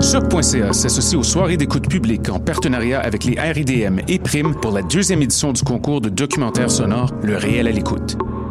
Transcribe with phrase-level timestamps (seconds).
[0.00, 4.82] Choc.ca s'associe aux soirées d'écoute publique en partenariat avec les RIDM et Prime pour la
[4.82, 8.18] deuxième édition du concours de documentaire sonore Le réel à l'écoute.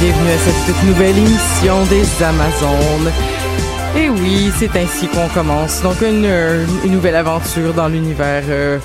[0.00, 3.12] Bienvenue à cette toute nouvelle émission des Amazones.
[3.96, 5.82] Et oui, c'est ainsi qu'on commence.
[5.82, 8.78] Donc une, euh, une nouvelle aventure dans l'univers euh,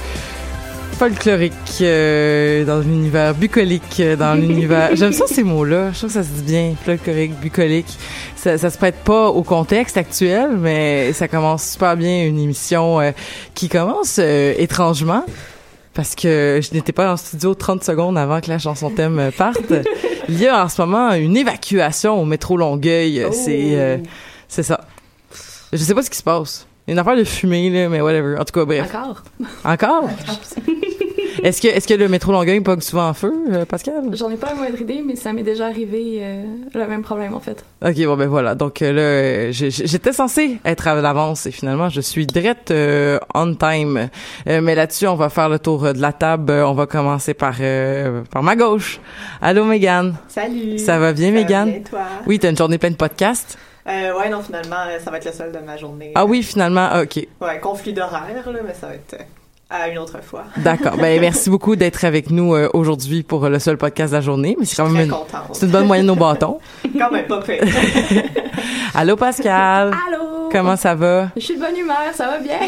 [0.93, 4.89] folklorique, euh, dans l'univers bucolique, euh, dans l'univers...
[4.95, 5.91] J'aime ça ces mots-là.
[5.91, 7.97] Je trouve que ça se dit bien, folklorique, bucolique.
[8.35, 12.99] Ça, ça se prête pas au contexte actuel, mais ça commence super bien une émission
[12.99, 13.11] euh,
[13.53, 15.23] qui commence euh, étrangement
[15.93, 19.73] parce que je n'étais pas en studio 30 secondes avant que la chanson thème parte.
[20.29, 23.25] Il y a en ce moment une évacuation au métro Longueuil.
[23.31, 23.97] C'est euh,
[24.47, 24.81] c'est ça.
[25.71, 26.67] Je sais pas ce qui se passe.
[26.85, 28.37] Il y a une affaire de fumée là, mais whatever.
[28.37, 28.93] En tout cas, bref.
[28.93, 29.23] Encore?
[29.63, 30.09] Encore?
[31.41, 34.03] Est-ce que est-ce que le métro Longueuil pogne souvent en feu, euh, Pascal?
[34.13, 37.33] J'en ai pas la moindre idée, mais ça m'est déjà arrivé euh, le même problème
[37.33, 37.63] en fait.
[37.83, 38.55] Ok, bon ben voilà.
[38.55, 43.55] Donc euh, là, j'étais censé être à l'avance et finalement, je suis direct euh, on
[43.55, 44.09] time.
[44.47, 46.51] Euh, mais là-dessus, on va faire le tour de la table.
[46.51, 48.99] On va commencer par euh, par ma gauche.
[49.41, 50.15] Allô, Mégane.
[50.27, 50.77] Salut!
[50.77, 51.71] Ça va bien, Mégane?
[51.71, 52.01] bien, toi?
[52.27, 53.57] Oui, t'as une journée pleine de podcasts?
[53.85, 56.11] Euh, ouais, non, finalement, ça va être le seul de ma journée.
[56.15, 56.87] Ah oui, finalement.
[56.89, 59.15] ah, ok, Ouais, conflit d'horaire, là, mais ça va être
[59.73, 60.45] à une autre fois.
[60.57, 60.97] d'accord.
[60.97, 64.21] ben merci beaucoup d'être avec nous euh, aujourd'hui pour euh, le seul podcast de la
[64.21, 64.55] journée.
[64.59, 65.49] Mais c'est quand même une, contente.
[65.53, 66.59] c'est une bonne moyenne au bâton.
[66.97, 67.61] Quand même pas fait.
[68.95, 69.91] Allô, Pascal.
[70.07, 70.49] Allô?
[70.51, 71.29] Comment ça va?
[71.35, 72.59] Je suis de bonne humeur, ça va bien?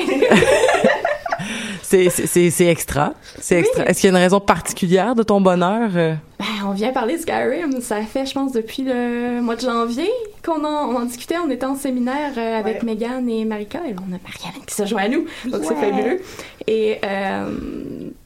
[1.87, 2.09] C'est
[2.49, 3.13] c'est extra.
[3.39, 3.85] C'est extra.
[3.85, 5.89] Est-ce qu'il y a une raison particulière de ton bonheur?
[5.95, 6.15] euh?
[6.39, 7.79] ben, on vient parler de Skyrim.
[7.81, 10.09] Ça fait, je pense, depuis le mois de janvier
[10.43, 11.35] qu'on en, on en discutait.
[11.37, 12.85] On était en séminaire euh, avec Ouais.
[12.95, 13.79] Megan et Marika.
[13.87, 15.25] Et on a Marianne qui se joint à nous.
[15.45, 16.21] Donc, c'est fabuleux.
[16.67, 17.49] Et euh,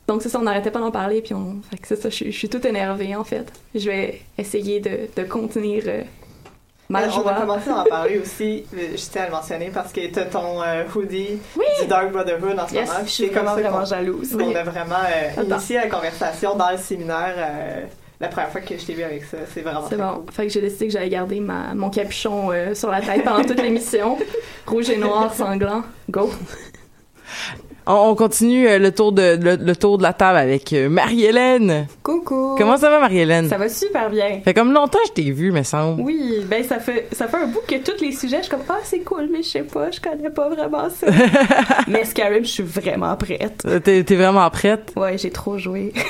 [0.07, 1.21] donc, c'est ça, on n'arrêtait pas d'en parler.
[1.21, 3.45] Puis, on, fait que c'est ça, je, suis- je suis toute énervée, en fait.
[3.75, 6.01] Je vais essayer de, de contenir euh,
[6.89, 9.91] ma Euh, on a commencé à en parler aussi, je tiens à le mentionner, parce
[9.93, 11.39] que t'as ton euh, hoodie
[11.81, 12.99] du Dark Brotherhood en ce Yes, moment.
[13.05, 14.33] je suis vraiment, vraiment jalouse.
[14.33, 14.55] Oui.
[14.55, 14.95] a vraiment
[15.37, 17.85] euh, initié la conversation dans le séminaire euh,
[18.19, 19.37] la première fois que je t'ai vu avec ça.
[19.53, 20.15] C'est vraiment C'est bon.
[20.25, 20.33] cool.
[20.33, 23.61] Fait que j'ai décidé que j'allais garder ma, mon capuchon sur la tête pendant toute
[23.61, 24.17] l'émission.
[24.67, 25.83] Rouge et noir sanglant.
[26.09, 26.29] Go!
[27.91, 30.89] On, on continue euh, le tour de le, le tour de la table avec euh,
[30.89, 31.87] Marie-Hélène.
[32.03, 32.53] Coucou.
[32.55, 33.49] Comment ça va Marie-Hélène?
[33.49, 34.41] Ça va super bien.
[34.45, 35.99] Fait comme longtemps que je t'ai vu, me semble.
[36.03, 38.61] Oui, ben ça fait ça fait un bout que tous les sujets, je suis comme
[38.69, 41.07] ah c'est cool, mais je sais pas, je connais pas vraiment ça.
[41.87, 43.63] mais Skyrim, je suis vraiment prête.
[43.65, 44.93] Euh, T'es vraiment prête?
[44.95, 45.91] Ouais, j'ai trop joué.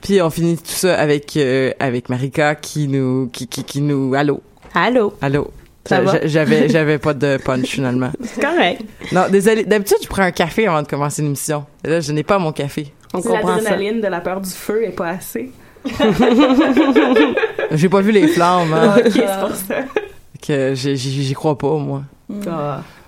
[0.00, 4.14] Puis on finit tout ça avec euh, avec Marika qui nous qui qui, qui nous
[4.14, 4.40] allô?
[4.74, 5.12] Allô?
[5.20, 5.50] allô?
[5.88, 8.10] J'avais, j'avais pas de punch finalement.
[8.22, 8.82] C'est correct.
[9.12, 9.64] Non, désolé.
[9.64, 11.64] D'habitude, je prends un café avant de commencer une émission.
[11.84, 12.92] Là, je n'ai pas mon café.
[13.14, 15.50] On si comprend L'adrénaline de la peur du feu est pas assez.
[17.70, 18.72] j'ai pas vu les flammes.
[18.74, 18.96] Hein.
[18.98, 19.84] ok, c'est pour ça.
[20.46, 22.02] Que j'y crois pas, moi.
[22.28, 22.42] Mm.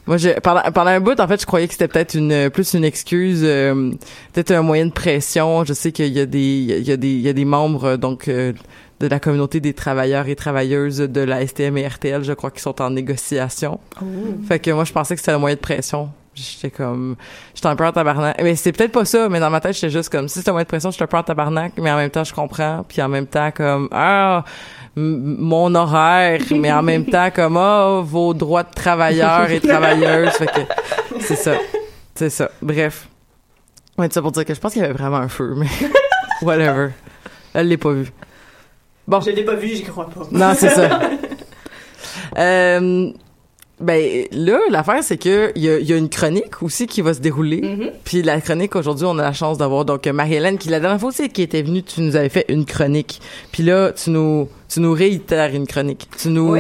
[0.06, 3.42] Moi, pendant, un bout, en fait, je croyais que c'était peut-être une plus une excuse,
[3.44, 3.92] euh,
[4.32, 5.64] peut-être un moyen de pression.
[5.64, 7.96] Je sais qu'il y a des il y a des il y a des membres
[7.96, 8.52] donc euh,
[9.00, 12.60] de la communauté des travailleurs et travailleuses de la STM et RTL, je crois, qu'ils
[12.60, 13.80] sont en négociation.
[14.00, 14.04] Oh.
[14.46, 16.10] Fait que moi, je pensais que c'était un moyen de pression.
[16.34, 17.16] J'étais comme,
[17.54, 18.40] j'étais un peu en tabarnak.
[18.42, 20.52] Mais c'est peut-être pas ça, mais dans ma tête, j'étais juste comme, si c'était un
[20.52, 22.84] moyen de pression, j'étais un peu en tabarnak, mais en même temps, je comprends.
[22.86, 24.44] Puis en même temps, comme, ah,
[24.96, 30.32] mon horaire, mais en même temps, comme, ah, vos droits de travailleurs et travailleuses.
[30.32, 30.60] fait que,
[31.20, 31.54] c'est ça.
[32.14, 32.50] C'est ça.
[32.60, 33.08] Bref.
[33.96, 35.66] Mais ça pour dire que je pense qu'il y avait vraiment un feu, mais
[36.42, 36.90] whatever.
[37.54, 38.12] Elle l'est pas vue.
[39.10, 39.20] Bon.
[39.20, 40.28] Je l'ai pas vu, j'y crois pas.
[40.30, 41.00] Non, c'est ça.
[42.38, 43.10] euh,
[43.80, 47.60] ben là, l'affaire, c'est que il y a, une chronique aussi qui va se dérouler.
[47.60, 47.90] Mm-hmm.
[48.04, 51.00] Puis la chronique aujourd'hui, on a la chance d'avoir donc euh, Marie-Hélène qui la dernière
[51.00, 53.20] fois aussi qui était venue, tu nous avais fait une chronique.
[53.50, 56.06] Puis là, tu nous tu nous réitères une chronique.
[56.16, 56.56] Tu nous.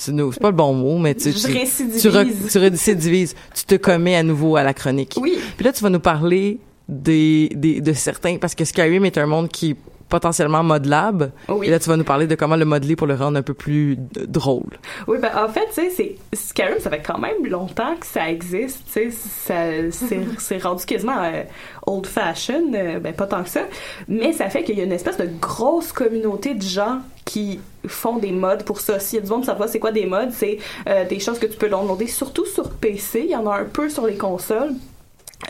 [0.00, 2.02] Tu nous, c'est pas le bon mot, mais tu, Je tu, récidivises.
[2.02, 3.34] tu, re, récidivises.
[3.52, 5.16] Tu te commets à nouveau à la chronique.
[5.20, 5.36] Oui.
[5.56, 9.26] Puis là, tu vas nous parler des, des, de certains, parce que Skyrim est un
[9.26, 9.74] monde qui
[10.08, 11.32] potentiellement modelable.
[11.62, 13.54] Et là, tu vas nous parler de comment le modeler pour le rendre un peu
[13.54, 14.78] plus drôle.
[15.06, 18.82] Oui, ben en fait, tu sais, Skyrim, ça fait quand même longtemps que ça existe.
[18.92, 19.90] Tu sais,
[20.38, 21.42] c'est rendu quasiment euh,
[21.86, 23.62] old-fashioned, euh, ben pas tant que ça.
[24.08, 28.16] Mais ça fait qu'il y a une espèce de grosse communauté de gens qui font
[28.16, 28.98] des modes pour ça.
[28.98, 30.58] S'il y a du monde savoir c'est quoi des modes, c'est
[30.88, 33.22] euh, des choses que tu peux downloader surtout sur PC.
[33.24, 34.74] Il y en a un peu sur les consoles.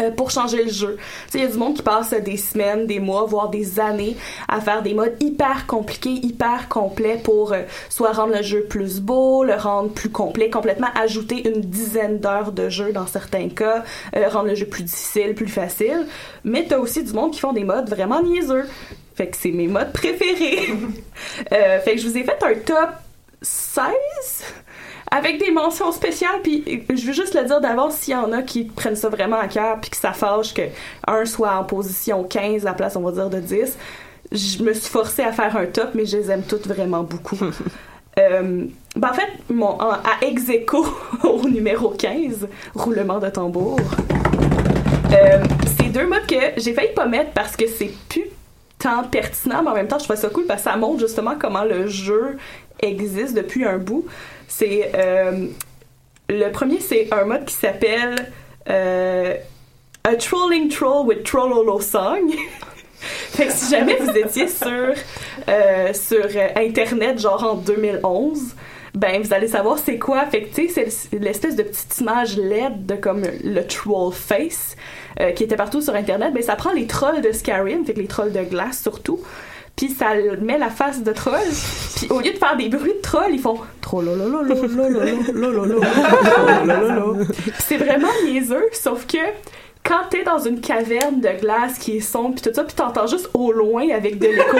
[0.00, 0.98] Euh, pour changer le jeu.
[1.32, 4.60] Il y a du monde qui passe des semaines, des mois, voire des années à
[4.60, 9.44] faire des modes hyper compliqués, hyper complets pour euh, soit rendre le jeu plus beau,
[9.44, 13.82] le rendre plus complet, complètement ajouter une dizaine d'heures de jeu dans certains cas,
[14.14, 16.06] euh, rendre le jeu plus difficile, plus facile.
[16.44, 18.66] Mais t'as aussi du monde qui font des modes vraiment niaiseux.
[19.16, 20.68] Fait que c'est mes modes préférés.
[21.48, 22.90] fait que je vous ai fait un top
[23.40, 23.82] 16
[25.10, 26.40] avec des mentions spéciales.
[26.42, 29.38] Puis je veux juste le dire d'avance s'il y en a qui prennent ça vraiment
[29.38, 30.62] à cœur puis que ça fâche que
[31.06, 33.76] un soit en position 15 à la place, on va dire, de 10.
[34.30, 37.38] Je me suis forcée à faire un top, mais je les aime toutes vraiment beaucoup.
[38.18, 38.64] euh,
[38.96, 40.42] ben, en fait, mon, à ex
[41.24, 43.78] au numéro 15, roulement de tambour,
[45.12, 45.42] euh,
[45.78, 47.90] c'est deux modes que j'ai failli pas mettre parce que c'est
[49.10, 51.64] pertinent, mais en même temps, je trouve ça cool parce que ça montre justement comment
[51.64, 52.36] le jeu
[52.80, 54.06] existe depuis un bout.
[54.46, 55.46] C'est euh,
[56.28, 58.14] le premier, c'est un mode qui s'appelle
[58.68, 59.34] euh,
[60.04, 62.30] A Trolling Troll with Trollolo Song.
[63.00, 64.92] fait que si jamais vous étiez sur
[65.48, 66.26] euh, sur
[66.56, 68.54] internet genre en 2011
[68.94, 70.26] ben vous allez savoir c'est quoi.
[70.26, 74.76] Fait que, tu sais, c'est l'espèce de petite image LED de comme le troll face.
[75.20, 78.44] Euh, qui était partout sur Internet, ça prend les trolls de Skyrim, les trolls de
[78.44, 79.18] glace surtout
[79.78, 80.06] puis ça
[80.40, 81.38] met la face de troll.
[81.96, 83.60] Puis au lieu de faire des bruits de troll, ils font
[87.60, 89.18] C'est vraiment niaiseux, sauf que
[89.84, 93.06] quand t'es dans une caverne de glace qui est sombre puis tout ça, puis t'entends
[93.06, 94.56] juste au loin avec de l'écho.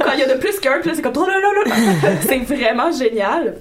[0.00, 1.12] quand il y a de plus c'est comme
[2.20, 3.56] c'est vraiment génial.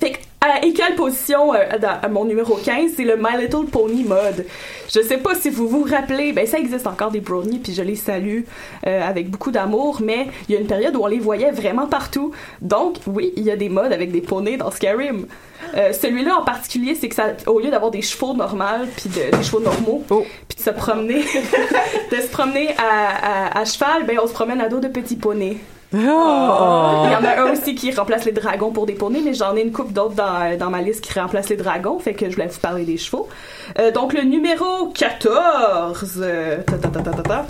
[0.00, 4.46] Fait à, position euh, dans- à mon numéro 15, c'est le My Little Pony mode.
[4.92, 7.82] Je sais pas si vous vous rappelez, ben ça existe encore des brownies, puis je
[7.82, 8.42] les salue
[8.86, 11.86] euh, avec beaucoup d'amour, mais il y a une période où on les voyait vraiment
[11.86, 12.32] partout.
[12.62, 15.26] Donc, oui, il y a des modes avec des poneys dans Skyrim.
[15.76, 19.36] Euh, Celui-là en particulier, c'est que ça, au lieu d'avoir des chevaux normaux, puis de-
[19.36, 20.04] des chevaux normaux,
[20.48, 21.22] puis de se promener,
[22.12, 25.16] de se promener à, à- à cheval, ben on se promène à dos de petits
[25.16, 25.58] poneys.
[25.92, 29.56] Il y en a un aussi qui remplace les dragons pour des poneys, mais j'en
[29.56, 32.34] ai une couple d'autres dans, dans ma liste qui remplacent les dragons, fait que je
[32.34, 33.28] voulais vous parler des chevaux.
[33.78, 37.46] Euh, donc le numéro 14, euh, ta, ta, ta, ta, ta, ta,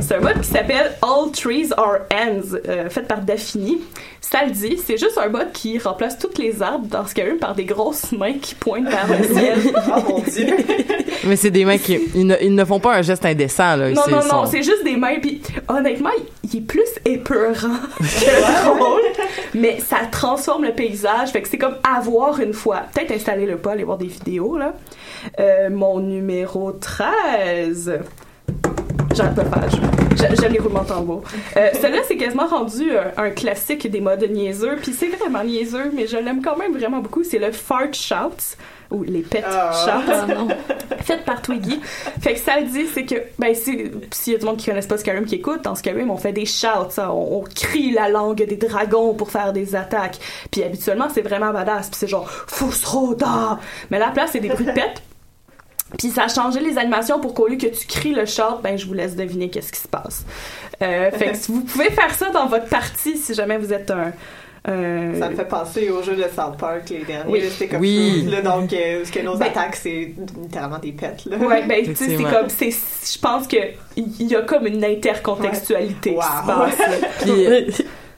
[0.00, 3.78] c'est un mode qui s'appelle All Trees Are Ends, euh, fait par Daphne.
[4.20, 7.54] Ça le dit, c'est juste un mode qui remplace toutes les arbres dans Skyrim par
[7.54, 9.58] des grosses mains qui pointent vers le ciel.
[9.74, 10.56] Oh mon dieu!
[11.24, 13.90] Mais c'est des mains qui ils ne, ils ne font pas un geste indécent là.
[13.90, 15.18] Non, non, non, sont- c'est juste des mains.
[15.20, 17.52] Puis honnêtement, il- il est plus épeurant
[17.98, 19.00] que drôle,
[19.54, 21.30] mais ça transforme le paysage.
[21.30, 22.82] Fait que c'est comme avoir une fois.
[22.94, 24.74] Peut-être installer le pas, aller voir des vidéos, là.
[25.38, 28.00] Euh, mon numéro 13.
[29.14, 29.80] J'arrête pas faire.
[30.16, 31.22] J'a- J'aime les roulements de tambour.
[31.56, 34.76] Euh, Celui-là, c'est quasiment rendu euh, un classique des modes niaiseux.
[34.80, 37.24] Puis c'est vraiment niaiseux, mais je l'aime quand même vraiment beaucoup.
[37.24, 38.56] C'est le fart shouts
[38.90, 39.72] ou les pet Ah.
[39.72, 40.12] shouts.
[40.12, 40.48] Ah non.
[41.02, 41.80] faite par Twiggy.
[42.20, 44.66] Fait que ça le dit, c'est que, ben, si- s'il y a du monde qui
[44.66, 47.92] connaissent pas Skyrim qui écoute, dans Skyrim, on fait des shouts, ça, on, on crie
[47.92, 50.18] la langue des dragons pour faire des attaques.
[50.50, 51.88] Puis habituellement, c'est vraiment badass.
[51.88, 53.58] Puis c'est genre, Fusroda!
[53.90, 55.02] Mais la place, c'est des bruits de pète.
[55.98, 58.78] Puis ça a changé les animations pour qu'au lieu que tu cries le short, ben
[58.78, 60.24] je vous laisse deviner qu'est-ce qui se passe.
[60.82, 63.90] Euh, fait que si vous pouvez faire ça dans votre partie si jamais vous êtes
[63.90, 64.12] un...
[64.66, 67.30] un- Ça me fait penser au jeu de South Park les derniers.
[67.32, 67.42] Oui.
[67.50, 68.26] C'était comme Oui.
[68.30, 70.12] là, donc, euh, ce que nos Ben- attaques, c'est
[70.42, 71.24] littéralement des pets.
[71.26, 71.36] Là.
[71.38, 73.56] Ouais, ben, tu sais, c'est comme, c'est, je pense que
[73.96, 76.46] il y a comme une intercontextualité qui se Wow.
[76.46, 76.78] passe.
[76.78, 77.08] là.
[77.22, 77.62] Puis, euh,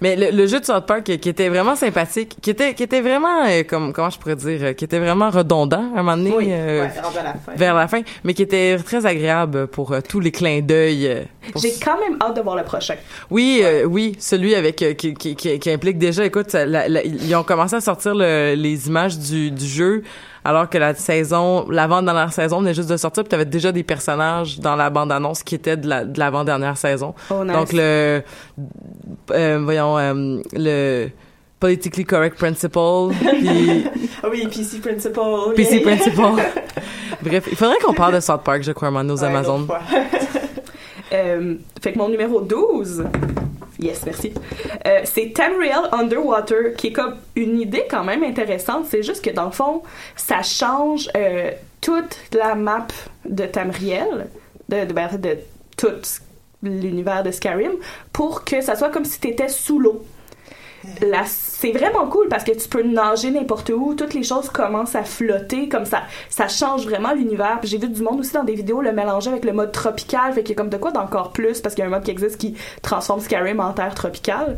[0.02, 3.00] mais le, le jeu de South Park qui était vraiment sympathique, qui était qui était
[3.00, 6.16] vraiment euh, comme comment je pourrais dire, euh, qui était vraiment redondant à un moment
[6.18, 6.90] donné Oui, euh, ouais,
[7.25, 7.52] la fin.
[7.56, 11.06] vers la fin, mais qui était très agréable pour euh, tous les clins d'œil.
[11.06, 11.23] euh,
[11.56, 12.97] J'ai quand même hâte de voir le prochain.
[13.30, 16.25] Oui, euh, oui, celui avec euh, qui, qui, qui, qui implique déjà.
[16.26, 20.02] Écoute, ça- la- la- ils ont commencé à sortir le- les images du, du jeu
[20.44, 24.58] alors que la saison, l'avant-dernière saison venait juste de sortir, puis t'avais déjà des personnages
[24.58, 27.14] dans la bande-annonce qui étaient de la de l'avant-dernière saison.
[27.30, 27.52] Oh, nice.
[27.52, 28.22] Donc le,
[29.30, 31.08] euh, voyons, euh, le
[31.61, 33.84] politically correct principle, puis
[34.22, 35.54] Ah oui, PC Principal.
[35.54, 35.82] PC yeah.
[35.82, 36.22] principle.
[37.22, 39.68] Bref, il faudrait qu'on parle de South Park, je crois, à aux Ouais, Amazones.
[41.14, 43.04] Euh, fait que mon numéro 12,
[43.82, 44.32] yes, merci,
[44.86, 48.86] euh, c'est Tamriel Underwater, qui est comme une idée quand même intéressante.
[48.88, 49.82] C'est juste que dans le fond,
[50.16, 52.86] ça change euh, toute la map
[53.24, 54.28] de Tamriel,
[54.68, 55.08] de, ben,
[55.76, 55.88] tout
[56.62, 57.72] l'univers de Skyrim,
[58.12, 60.04] pour que ça soit comme si tu étais sous l'eau.
[61.00, 61.24] Là,
[61.62, 65.04] c'est vraiment cool parce que tu peux nager n'importe où, toutes les choses commencent à
[65.04, 67.59] flotter, comme ça, ça change vraiment l'univers.
[67.61, 70.33] Puis J'ai vu du monde aussi dans des vidéos le mélanger avec le mode tropical,
[70.33, 72.02] fait qu'il y a comme de quoi d'encore plus parce qu'il y a un mode
[72.02, 74.57] qui existe qui transforme Skyrim en terre tropicale.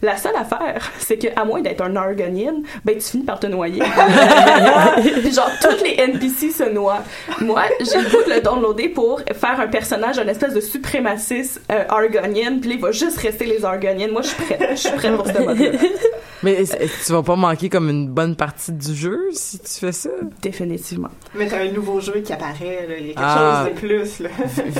[0.00, 3.46] La seule affaire, c'est que à moins d'être un Argonian, ben tu finis par te
[3.46, 3.82] noyer.
[5.02, 7.02] Puis genre toutes les NPC se noient.
[7.42, 11.60] Moi, j'ai le goût de le downloader pour faire un personnage, un espèce de suprémaciste
[11.70, 14.10] euh, Argonian, puis là, il va juste rester les Argonians.
[14.10, 14.70] Moi, je suis prête.
[14.70, 15.70] Je suis prête pour ce mode-là.
[16.46, 20.10] Mais tu vas pas manquer comme une bonne partie du jeu si tu fais ça?
[20.42, 21.08] Définitivement.
[21.34, 22.94] Mais t'as un nouveau jeu qui apparaît, là.
[22.98, 23.64] il y a quelque Ah.
[23.66, 24.20] chose de plus.
[24.20, 24.28] Là.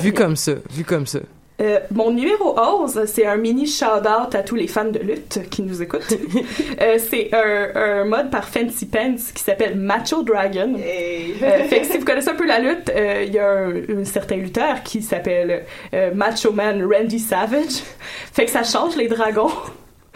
[0.01, 1.19] Vu comme ça, vu comme ça.
[1.59, 5.63] Euh, mon numéro 11, c'est un mini shout-out à tous les fans de lutte qui
[5.63, 6.13] nous écoutent.
[6.79, 10.75] Euh, c'est un, un mode par Fancy Pants qui s'appelle Macho Dragon.
[10.77, 14.01] Euh, fait que si vous connaissez un peu la lutte, euh, il y a un,
[14.01, 15.63] un certain lutteur qui s'appelle
[15.95, 17.81] euh, Macho Man Randy Savage.
[18.31, 19.49] Fait que ça change les dragons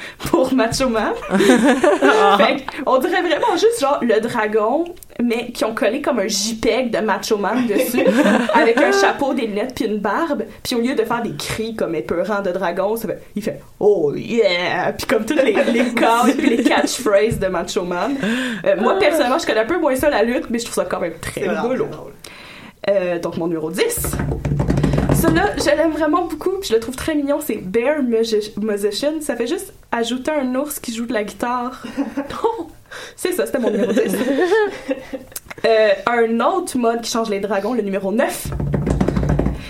[0.30, 1.14] pour Macho Man.
[1.30, 4.86] fait on dirait vraiment juste genre le dragon,
[5.22, 8.06] mais qui ont collé comme un JPEG de Macho Man dessus,
[8.54, 10.44] avec un chapeau, des lunettes puis une barbe.
[10.64, 13.62] Puis au lieu de faire des cris comme épeurants de dragon, ça fait, il fait
[13.80, 15.84] oh yeah, puis comme toutes les les
[16.38, 18.16] puis les catchphrases de Macho Man.
[18.66, 20.86] Euh, moi personnellement, je connais un peu moins ça la lutte, mais je trouve ça
[20.86, 21.88] quand même très rigolo.
[22.90, 24.18] Euh, donc mon numéro 10.
[25.22, 29.14] Celui-là, je l'aime vraiment beaucoup, puis je le trouve très mignon, c'est Bear Musi- Musician.
[29.22, 31.84] Ça fait juste ajouter un ours qui joue de la guitare.
[31.98, 32.68] non!
[33.16, 34.02] C'est ça, c'était mon numéro 10.
[35.64, 38.48] Euh, un autre mode qui change les dragons, le numéro 9.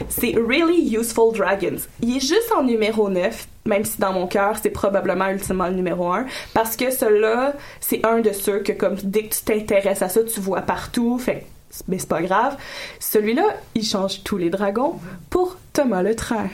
[0.07, 1.75] C'est Really Useful Dragons.
[2.01, 5.73] Il est juste en numéro 9, même si dans mon cœur, c'est probablement ultimement le
[5.73, 10.01] numéro 1, parce que celui-là, c'est un de ceux que, comme dès que tu t'intéresses
[10.01, 11.45] à ça, tu vois partout, fait
[11.87, 12.57] mais c'est pas grave.
[12.99, 14.99] Celui-là, il change tous les dragons
[15.29, 16.49] pour Thomas le Train.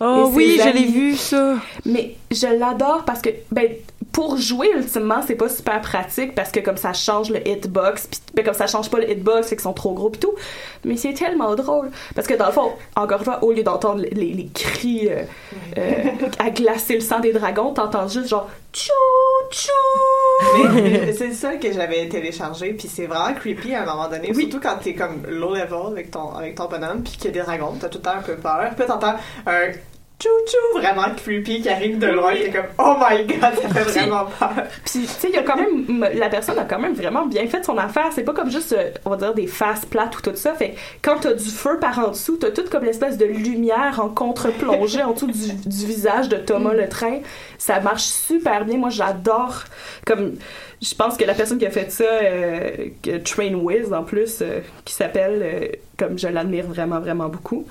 [0.00, 1.56] Oh oui, je l'ai vu ça.
[1.84, 3.68] Mais je l'adore parce que, ben,
[4.12, 8.18] pour jouer, ultimement, c'est pas super pratique parce que comme ça change le hitbox, pis,
[8.34, 10.34] ben, comme ça change pas le hitbox, fait qu'ils sont trop gros pis tout.
[10.84, 11.90] Mais c'est tellement drôle.
[12.14, 15.08] Parce que dans le fond, encore une fois, au lieu d'entendre les, les- les cris
[15.08, 15.22] euh,
[15.78, 15.92] euh,
[16.38, 18.90] à glacer le sang des dragons, t'entends juste genre tchou
[19.50, 21.12] tchou.
[21.16, 24.76] C'est ça que j'avais téléchargé, puis c'est vraiment creepy à un moment donné, surtout quand
[24.82, 27.74] t'es comme low level avec ton, avec ton bonhomme, puis qu'il y a des dragons,
[27.80, 28.70] t'as tout le temps un peu peur.
[28.76, 29.14] Puis t'entends
[29.46, 29.68] un
[30.20, 34.26] tchou-tchou vraiment creepy qui arrive de loin, t'es comme oh my god, ça fait vraiment
[34.38, 34.52] peur.
[34.84, 37.46] Puis, tu sais, il y a quand même, la personne a quand même vraiment bien
[37.46, 38.10] fait son affaire.
[38.12, 40.54] C'est pas comme juste, euh, on va dire, des faces plates ou tout ça.
[40.54, 44.00] Fait que quand t'as du feu par en dessous, t'as tout comme l'espèce de lumière
[44.02, 47.20] en contre-plongée en dessous du, du visage de Thomas le train.
[47.58, 48.76] Ça marche super bien.
[48.76, 49.64] Moi, j'adore.
[50.06, 50.36] Comme,
[50.82, 52.88] je pense que la personne qui a fait ça, euh,
[53.24, 57.66] Train Wiz en plus, euh, qui s'appelle, euh, comme je l'admire vraiment, vraiment beaucoup.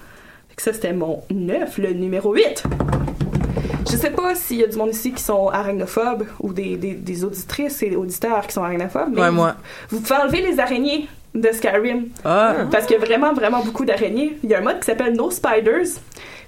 [0.59, 2.63] Ça, c'était mon 9, le numéro 8.
[3.89, 6.93] Je sais pas s'il y a du monde ici qui sont arachnophobes ou des, des,
[6.93, 9.13] des auditrices et auditeurs qui sont arachnophobes.
[9.13, 9.55] Mais Ouais, moi.
[9.89, 12.07] Vous, vous pouvez enlever les araignées de Skyrim.
[12.25, 12.55] Ah.
[12.71, 14.37] Parce qu'il y a vraiment, vraiment beaucoup d'araignées.
[14.43, 15.87] Il y a un mode qui s'appelle No Spiders.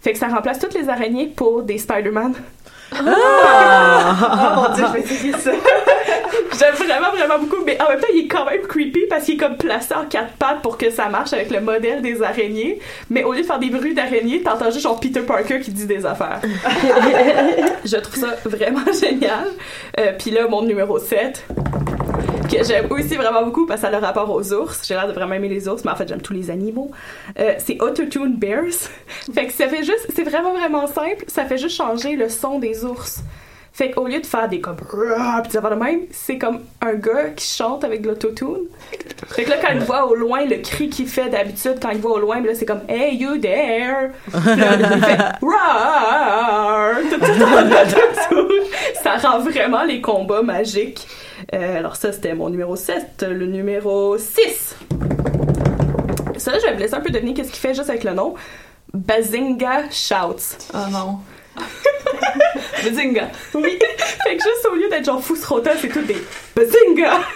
[0.02, 2.34] Fait que ça remplace toutes les araignées pour des Spider-Man.
[2.94, 4.58] Ah!
[4.58, 5.52] Oh mon dieu, je vais essayer ça.
[6.60, 9.36] J'aime vraiment, vraiment beaucoup, mais en même temps, il est quand même creepy parce qu'il
[9.36, 12.80] est comme placé en quatre pattes pour que ça marche avec le modèle des araignées.
[13.10, 15.86] Mais au lieu de faire des bruits d'araignées, t'entends juste genre Peter Parker qui dit
[15.88, 16.42] des affaires.
[17.86, 19.48] Je trouve ça vraiment génial.
[20.00, 21.46] Euh, Puis là, mon numéro 7,
[22.52, 24.82] que j'aime aussi vraiment beaucoup parce que ça a le rapport aux ours.
[24.88, 26.92] J'ai l'air de vraiment aimer les ours, mais en fait, j'aime tous les animaux.
[27.40, 28.90] Euh, c'est Autotune Bears.
[29.34, 31.26] fait que ça fait juste, c'est vraiment, vraiment simple.
[31.28, 33.24] Ça fait juste changer le son des ours.
[33.74, 37.48] Fait qu'au lieu de faire des comme affaires de même, c'est comme un gars qui
[37.48, 38.68] chante avec l'autotune.
[39.30, 42.00] Fait que là, quand il voit au loin le cri qu'il fait d'habitude, quand il
[42.00, 44.12] voit au loin, ben là, c'est comme Hey, you there!
[44.30, 45.32] Puis là.
[49.02, 51.08] Ça rend vraiment les combats magiques.
[51.54, 53.26] Euh, alors, ça, c'était mon numéro 7.
[53.30, 54.76] Le numéro 6.
[56.38, 58.36] Ça, je vais vous laisser un peu deviner qu'est-ce qu'il fait juste avec le nom.
[58.94, 60.58] Bazinga Shouts.
[60.74, 61.20] Oh non.
[62.84, 63.30] Bazinga.
[63.54, 63.78] Oui.
[64.24, 66.18] fait que juste au lieu d'être genre Fousrota, c'est tout des
[66.56, 67.20] Bazinga.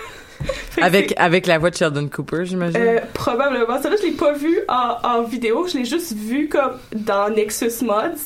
[0.81, 2.79] Avec, avec la voix de Sheldon Cooper, j'imagine.
[2.79, 3.81] euh, probablement.
[3.81, 7.29] Ça là, je l'ai pas vu en, en vidéo, je l'ai juste vu comme dans
[7.29, 8.19] Nexus Mods.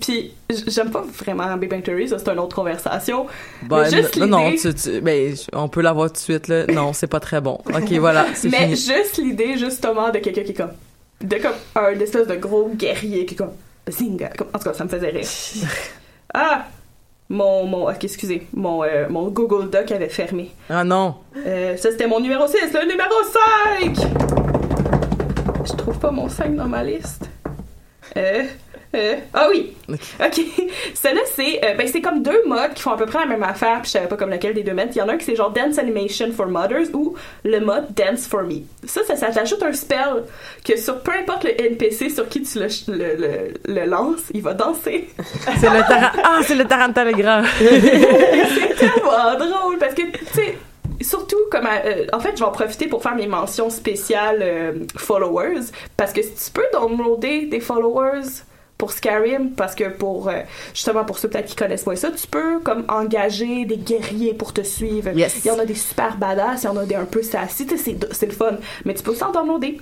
[0.00, 0.32] Puis
[0.68, 3.26] j'aime pas vraiment Big Bang Theory, ça c'est une autre conversation.
[3.64, 6.66] Ben, mais juste non, non, tu, tu- ben, on peut l'avoir tout de suite, là.
[6.66, 7.60] Non, c'est pas très bon.
[7.66, 8.76] Ok, voilà, Mais fini.
[8.76, 10.72] juste l'idée justement de quelqu'un qui est comme
[11.20, 13.52] de comme un espèce de gros guerrier qui est comme
[14.36, 15.26] Comme- en tout cas, ça me faisait rire.
[16.34, 16.64] ah
[17.28, 20.50] mon mon ok, excusez, mon euh, mon Google Doc avait fermé.
[20.68, 21.14] Ah non.
[21.46, 22.56] Euh, ça, c'était mon numéro 6.
[22.72, 23.14] Le numéro
[24.04, 24.06] 5!
[25.64, 27.28] Je trouve pas mon 5 dans ma liste.
[28.16, 28.42] Euh,
[28.94, 29.74] euh, ah oui!
[29.88, 30.40] Ok.
[30.94, 33.42] Celle-là, c'est euh, ben, c'est comme deux modes qui font à peu près la même
[33.42, 34.92] affaire, puis je savais pas comme lequel des deux mettre.
[34.94, 37.94] Il y en a un qui c'est genre Dance Animation for Mothers ou le mode
[37.94, 38.60] Dance for Me.
[38.86, 40.24] Ça, ça, ça t'ajoute un spell
[40.64, 44.42] que sur peu importe le NPC sur qui tu le, le, le, le lances, il
[44.42, 45.08] va danser.
[45.60, 46.08] C'est le Taran...
[46.24, 47.42] Ah, c'est le Tarantalegra.
[47.58, 50.58] c'est tellement drôle parce que, tu sais,
[51.00, 54.72] surtout comme euh, en fait je vais en profiter pour faire mes mentions spéciales euh,
[54.96, 58.44] followers parce que tu peux downloader des followers
[58.82, 60.40] pour Skyrim parce que pour euh,
[60.74, 64.52] justement pour ceux peut-être qui connaissent pas ça tu peux comme engager des guerriers pour
[64.52, 65.44] te suivre Yes.
[65.44, 67.64] il y en a des super badass il y en a des un peu sassy
[67.76, 69.78] c'est le fun mais tu peux aussi en downloader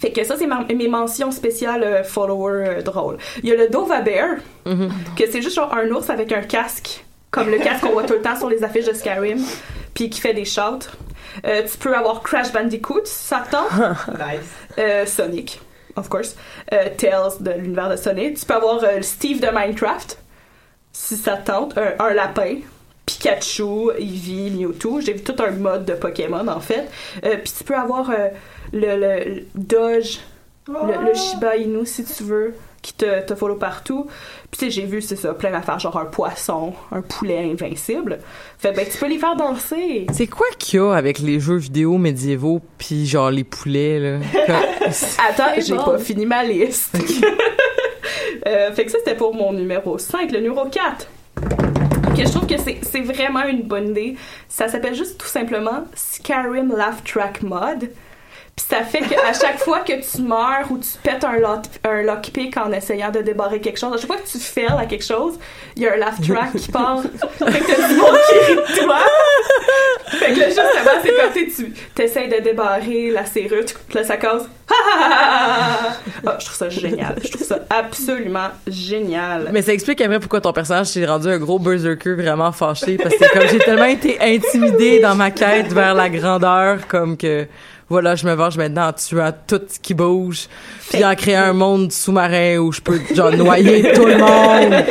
[0.00, 3.16] fait que ça, c'est mes mentions spéciales euh, followers euh, drôles.
[3.44, 7.04] Il y a le Dova Bear, que c'est juste genre un ours avec un casque,
[7.30, 9.38] comme le casque qu'on voit tout le temps sur les affiches de Skyrim,
[9.94, 10.88] puis qui fait des shouts.
[11.46, 13.70] Euh, tu peux avoir Crash Bandicoot, tente.
[14.08, 14.50] Nice.
[14.78, 15.60] Euh, Sonic,
[15.96, 16.36] of course.
[16.72, 18.38] Euh, Tails de l'univers de Sonic.
[18.38, 20.18] Tu peux avoir euh, Steve de Minecraft,
[20.92, 21.76] si ça te tente.
[21.78, 22.56] Un, un lapin.
[23.06, 25.00] Pikachu, Eevee, Mewtwo.
[25.00, 26.88] J'ai vu tout un mode de Pokémon, en fait.
[27.24, 28.28] Euh, Puis tu peux avoir euh,
[28.72, 30.20] le, le, le Doge,
[30.68, 32.54] le, le Shiba Inu, si tu veux,
[32.84, 34.06] qui te, te follow partout.
[34.50, 38.18] Puis tu sais, j'ai vu, c'est ça, plein d'affaires, genre un poisson, un poulet invincible.
[38.58, 40.06] Fait ben, tu peux les faire danser.
[40.12, 44.18] C'est quoi qu'il y a avec les jeux vidéo médiévaux pis genre les poulets, là?
[45.28, 45.82] Attends, j'ai bon.
[45.82, 46.96] pas fini ma liste.
[48.46, 50.30] Euh, fait que ça, c'était pour mon numéro 5.
[50.30, 51.08] Le numéro 4.
[52.14, 54.16] Que je trouve que c'est c'est vraiment une bonne idée.
[54.48, 57.88] Ça s'appelle juste tout simplement Skyrim Laugh Track Mod.
[58.56, 62.02] Puis ça fait qu'à chaque fois que tu meurs ou tu pètes un, lock, un
[62.02, 65.04] lockpick en essayant de débarrer quelque chose, à chaque fois que tu fails à quelque
[65.04, 65.38] chose,
[65.76, 67.02] il y a un laugh track qui part.
[67.02, 68.98] fait que t'as du monde qui rit de toi.
[70.10, 70.70] Fait que là, justement,
[71.02, 74.48] c'est comme tu essayes de débarrer la serrure, tu- là, ça cause.
[76.26, 77.16] Ah, je trouve ça génial.
[77.22, 79.50] Je trouve ça absolument génial.
[79.52, 83.14] Mais ça explique après pourquoi ton personnage s'est rendu un gros berserker vraiment fâché parce
[83.16, 87.46] que comme j'ai tellement été intimidée dans ma quête vers la grandeur comme que
[87.88, 90.46] voilà, je me venge maintenant en tuant tout ce qui bouge,
[90.90, 94.84] puis en créant un monde sous-marin où je peux genre noyer tout le monde.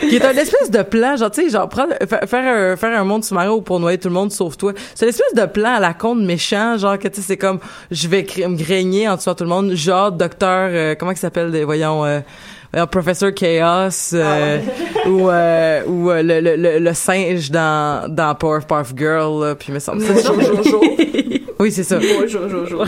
[0.00, 3.00] Qui est un espèce de plan, genre, tu sais, genre, prendre, fa- faire, un, faire
[3.00, 4.72] un monde sous-marin où pour noyer tout le monde sauf toi.
[4.94, 7.36] C'est une espèce de plan à la con de méchant, genre, que tu sais, c'est
[7.38, 11.16] comme, je vais me grigner en tuant tout le monde, genre, docteur, euh, comment il
[11.16, 12.20] s'appelle, voyons, euh,
[12.90, 14.58] Professor Chaos, euh,
[15.06, 19.68] ou, euh, ou euh, le, le, le, le singe dans, dans Powerpuff Girl, là, puis
[19.70, 20.12] il me semble ça.
[21.58, 21.98] Oui, c'est ça.
[21.98, 22.86] Ouais, jour, jour, jour.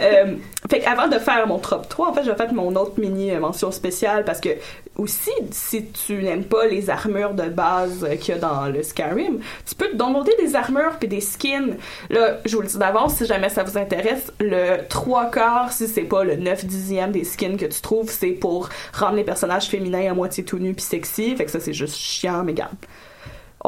[0.00, 0.36] Euh,
[0.70, 3.30] fait avant de faire mon top 3, en fait, je vais faire mon autre mini
[3.30, 4.50] euh, mention spéciale parce que
[4.96, 8.82] aussi, si tu n'aimes pas les armures de base euh, qu'il y a dans le
[8.82, 11.76] Skyrim, tu peux te downloader des armures puis des skins.
[12.10, 15.88] Là, je vous le dis d'avance, si jamais ça vous intéresse, le 3 quarts, si
[15.88, 19.66] c'est pas le 9 dixième des skins que tu trouves, c'est pour rendre les personnages
[19.68, 21.34] féminins à moitié tout nus puis sexy.
[21.36, 22.76] Fait que ça, c'est juste chiant, mais garde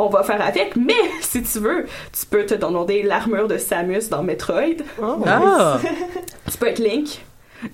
[0.00, 4.08] on va faire avec, mais si tu veux, tu peux te downloader l'armure de Samus
[4.10, 4.82] dans Metroid.
[5.26, 5.78] Ah!
[6.50, 7.20] Tu peux être Link.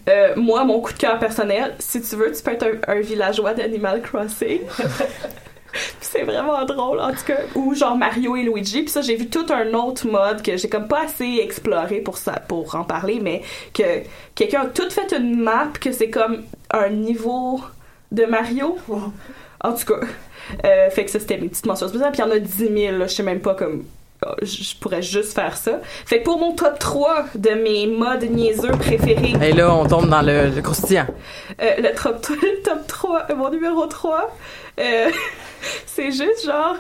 [0.09, 3.01] Euh, moi, mon coup de cœur personnel, si tu veux, tu peux être un, un
[3.01, 4.61] villageois d'Animal Crossing.
[5.73, 7.39] Puis c'est vraiment drôle, en tout cas.
[7.55, 8.83] Ou genre Mario et Luigi.
[8.83, 12.19] Puis ça, j'ai vu tout un autre mode que j'ai comme pas assez exploré pour
[12.19, 14.03] ça, pour en parler, mais que
[14.35, 17.61] quelqu'un a tout fait une map que c'est comme un niveau
[18.13, 18.77] de Mario.
[19.61, 20.07] En tout cas.
[20.65, 22.13] Euh, fait que ça, c'était mes petites mentions spéciales.
[22.13, 23.85] Puis il y en a 10 000, là, je sais même pas comme
[24.25, 25.81] oh, je pourrais juste faire ça.
[26.05, 30.09] Fait que pour mon top 3 de mes modes niaiseux préférés, Et là, on tombe
[30.09, 31.07] dans le, le croustillant.
[31.61, 34.35] euh, le, top, le top 3, euh, mon numéro 3,
[34.81, 35.11] euh,
[35.87, 36.77] c'est juste genre,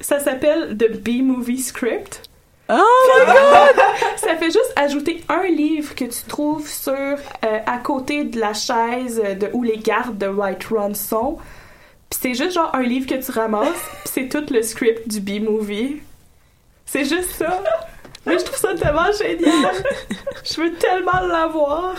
[0.00, 2.22] ça s'appelle The B-Movie Script.
[2.70, 3.84] Oh my god!
[4.16, 7.16] Ça fait juste ajouter un livre que tu trouves sur, euh,
[7.66, 11.36] à côté de la chaise de, où les gardes de Whiterun sont.
[12.10, 13.68] Puis c'est juste genre un livre que tu ramasses,
[14.04, 15.96] puis c'est tout le script du B-Movie.
[16.86, 17.62] C'est juste ça.
[18.26, 19.72] Mais je trouve ça tellement génial.
[20.44, 21.94] Je veux tellement l'avoir.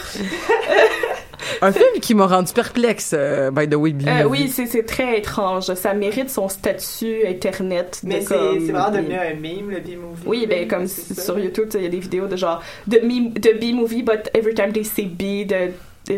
[1.61, 3.93] Un film qui m'a rendu perplexe, euh, by the way.
[4.07, 5.71] Euh, oui, c'est c'est très étrange.
[5.75, 7.99] Ça mérite son statut internet.
[8.03, 10.23] de Mais c'est comme- c'est vraiment devenu un meme, le B-movie.
[10.25, 11.21] Oui, ben comme ça.
[11.21, 14.55] sur YouTube, il y a des vidéos de genre de, me- de B-movie, but every
[14.55, 15.73] time they say B, de, de-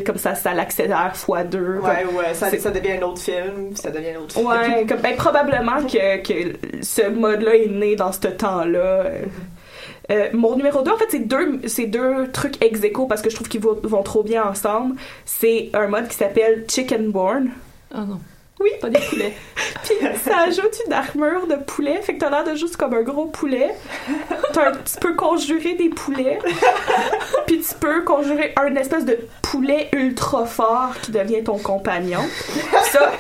[0.06, 1.80] comme ça, ça l'accélère fois deux.
[1.80, 4.48] Ouais, comme- ouais, ça, ça devient un autre film, ça devient un autre film.
[4.48, 9.06] Ouais, comme, ben, probablement que, que ce mode-là est né dans ce temps-là.
[10.10, 13.30] Euh, mon numéro 2, en fait, c'est deux, c'est deux trucs ex aequo parce que
[13.30, 14.96] je trouve qu'ils vont, vont trop bien ensemble.
[15.26, 17.50] C'est un mode qui s'appelle Chickenborn.
[17.94, 18.20] Oh non.
[18.60, 18.70] Oui.
[18.82, 19.34] Pas des poulets.
[19.84, 23.02] Puis ça ajoute une armure de poulet, fait que t'as l'air de juste comme un
[23.04, 23.74] gros poulet.
[24.54, 26.40] T'as un- tu peux conjurer des poulets,
[27.46, 32.20] puis tu peux conjurer un espèce de poulet ultra fort qui devient ton compagnon.
[32.92, 33.12] Ça,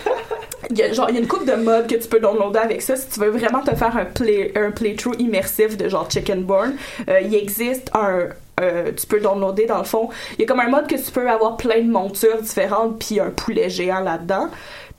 [0.69, 2.59] il y a genre il y a une coupe de modes que tu peux downloader
[2.59, 6.09] avec ça si tu veux vraiment te faire un play un playthrough immersif de genre
[6.09, 6.73] Chickenborn.
[7.07, 8.27] Euh, il existe un
[8.59, 10.09] euh, tu peux downloader dans le fond.
[10.33, 13.19] Il y a comme un mode que tu peux avoir plein de montures différentes puis
[13.19, 14.49] un poulet géant là-dedans.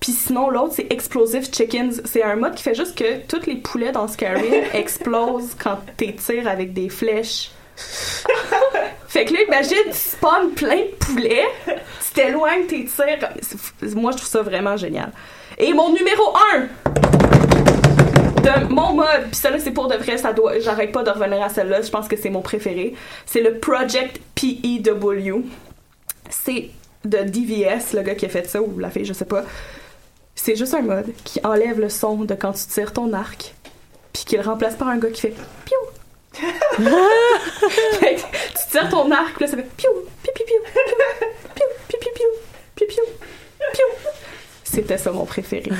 [0.00, 2.02] Puis sinon, l'autre, c'est Explosive Chickens.
[2.04, 6.14] C'est un mode qui fait juste que tous les poulets dans Skyrim explosent quand t'es
[6.14, 7.50] tires avec des flèches.
[9.08, 13.28] fait que là, imagine, tu spawns plein de poulets, tu t'éloignes tes tirs.
[13.94, 15.12] Moi, je trouve ça vraiment génial.
[15.58, 16.68] Et mon numéro 1
[18.38, 21.42] de mon mode, puis celle-là, c'est pour de vrai, ça doit, j'arrête pas de revenir
[21.42, 22.94] à celle-là, je pense que c'est mon préféré.
[23.26, 25.44] C'est le Project PEW.
[26.30, 26.70] C'est
[27.04, 29.44] de DVS, le gars qui a fait ça, ou la fille, je sais pas.
[30.40, 33.54] C'est juste un mode qui enlève le son de quand tu tires ton arc,
[34.12, 35.76] puis qui le remplace par un gars qui fait piou.
[37.98, 39.90] Fait que tu tires ton arc, puis là ça fait piou,
[40.22, 40.84] piou, piou, piou, piou,
[41.54, 42.10] piou, piou, piou,
[42.76, 43.04] piou, piou,
[43.72, 43.84] piou.
[44.62, 45.70] C'était ça mon préféré.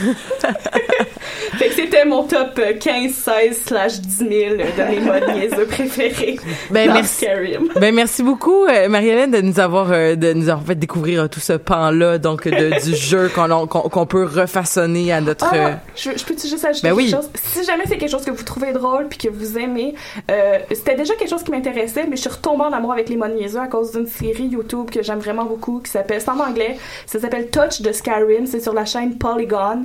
[1.57, 5.67] Fait que c'était mon top euh, 15, 16 slash 10 000 de mes modes niaiseux
[5.67, 6.39] préférés
[6.71, 7.25] Ben, merci.
[7.27, 7.69] Skyrim.
[7.77, 11.29] Ben merci beaucoup euh, Marie-Hélène de nous avoir euh, de nous avoir fait découvrir euh,
[11.29, 15.73] tout ce pan là donc de, du jeu qu'on qu'on peut refaçonner à notre euh,
[15.75, 17.11] Ah, je, je peux-tu juste ajouter Ben oui.
[17.11, 17.31] quelque chose?
[17.35, 19.95] Si jamais c'est quelque chose que vous trouvez drôle puis que vous aimez,
[20.31, 23.17] euh, c'était déjà quelque chose qui m'intéressait, mais je suis retombée en amour avec les
[23.17, 26.41] modes niaiseux à cause d'une série YouTube que j'aime vraiment beaucoup qui s'appelle, c'est en
[26.41, 29.85] anglais, ça s'appelle Touch de Skyrim, c'est sur la chaîne Polygon.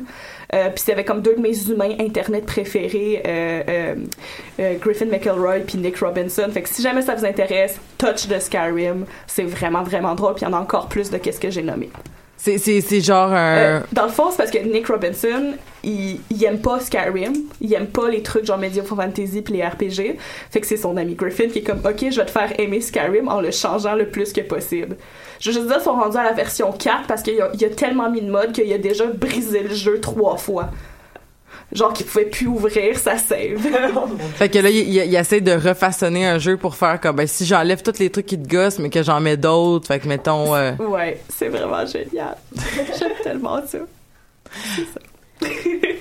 [0.53, 3.95] Euh, puis c'est avec comme deux de mes humains internet préférés, euh,
[4.59, 6.47] euh, Griffin McElroy puis Nick Robinson.
[6.51, 10.35] Fait que si jamais ça vous intéresse, Touch de Skyrim, c'est vraiment vraiment drôle.
[10.35, 11.89] Puis il y en a encore plus de qu'est-ce que j'ai nommé.
[12.43, 16.19] C'est c'est c'est genre un Euh, dans le fond, c'est parce que Nick Robinson, il,
[16.29, 20.17] il aime pas Skyrim, il aime pas les trucs genre Medieval Fantasy puis les RPG.
[20.51, 22.81] Fait que c'est son ami Griffin qui est comme, ok, je vais te faire aimer
[22.81, 24.97] Skyrim en le changeant le plus que possible.
[25.39, 27.63] Je veux juste dire, ils sont rendus à la version 4 parce qu'il a, il
[27.63, 30.69] a tellement mis de mode qu'il a déjà brisé le jeu trois fois.
[31.71, 33.57] Genre qu'il pouvait plus ouvrir sa save.
[34.35, 37.25] fait que là il, il, il essaie de refaçonner un jeu pour faire comme ben
[37.27, 40.07] si j'enlève tous les trucs qui te gossent mais que j'en mets d'autres fait que
[40.07, 42.35] mettons euh, ouais, c'est vraiment génial.
[42.99, 43.79] J'aime tellement ça.
[44.75, 44.99] C'est ça.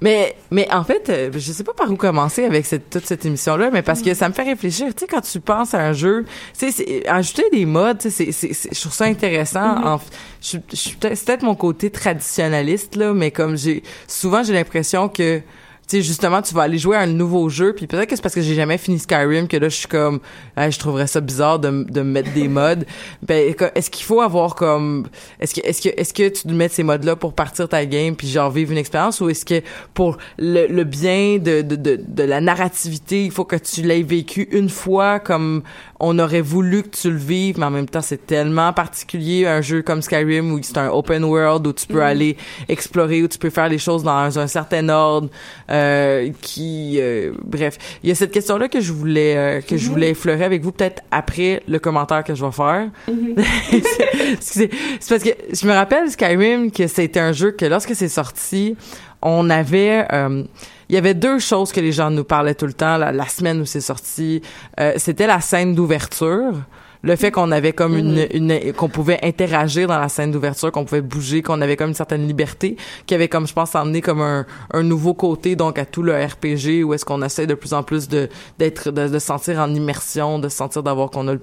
[0.00, 3.24] Mais, mais en fait, euh, je sais pas par où commencer avec cette, toute cette
[3.24, 4.88] émission-là, mais parce que ça me fait réfléchir.
[4.94, 6.26] Tu sais, quand tu penses à un jeu,
[6.58, 9.78] tu sais, ajouter des modes, tu sais, c'est, c'est, c'est- je trouve ça intéressant.
[9.78, 9.86] Mhm.
[9.86, 10.00] En
[10.42, 15.40] je, c'est peut-être mon côté traditionnaliste là, mais comme j'ai, souvent j'ai l'impression que
[15.86, 18.22] tu sais justement tu vas aller jouer à un nouveau jeu puis peut-être que c'est
[18.22, 20.20] parce que j'ai jamais fini Skyrim que là je suis comme
[20.56, 22.86] Hey, je trouverais ça bizarre de, de me mettre des modes.
[23.22, 25.06] Ben est-ce qu'il faut avoir comme
[25.40, 28.16] est-ce que est-ce que est-ce que tu mettre ces modes là pour partir ta game
[28.16, 29.62] puis genre vivre une expérience ou est-ce que
[29.94, 34.02] pour le, le bien de, de, de, de la narrativité il faut que tu l'aies
[34.02, 35.62] vécu une fois comme
[36.00, 39.60] on aurait voulu que tu le vives mais en même temps c'est tellement particulier un
[39.60, 42.00] jeu comme Skyrim où c'est un open world où tu peux Mhm.
[42.02, 42.36] aller
[42.68, 45.28] explorer où tu peux faire les choses dans un, certain ordre
[45.70, 49.86] euh, qui, euh, bref, il y a cette question-là que je voulais euh, que je
[49.86, 49.92] Mhm.
[49.92, 52.88] voulais effleurer avec vous peut-être après le commentaire que je vais faire.
[53.08, 53.34] Mhm.
[54.32, 58.08] Excusez, c'est parce que je me rappelle Skyrim que c'était un jeu que lorsque c'est
[58.08, 58.76] sorti,
[59.22, 60.42] on avait euh,
[60.88, 63.26] il y avait deux choses que les gens nous parlaient tout le temps la, la
[63.26, 64.42] semaine où c'est sorti.
[64.80, 66.54] Euh, c'était la scène d'ouverture.
[67.02, 70.86] Le fait qu'on avait comme une, une qu'on pouvait interagir dans la scène d'ouverture, qu'on
[70.86, 74.22] pouvait bouger, qu'on avait comme une certaine liberté, qui avait comme je pense emmené comme
[74.22, 77.74] un, un nouveau côté donc à tout le RPG où est-ce qu'on essaie de plus
[77.74, 81.28] en plus de d'être de, de se sentir en immersion, de se sentir d'avoir qu'on
[81.28, 81.34] a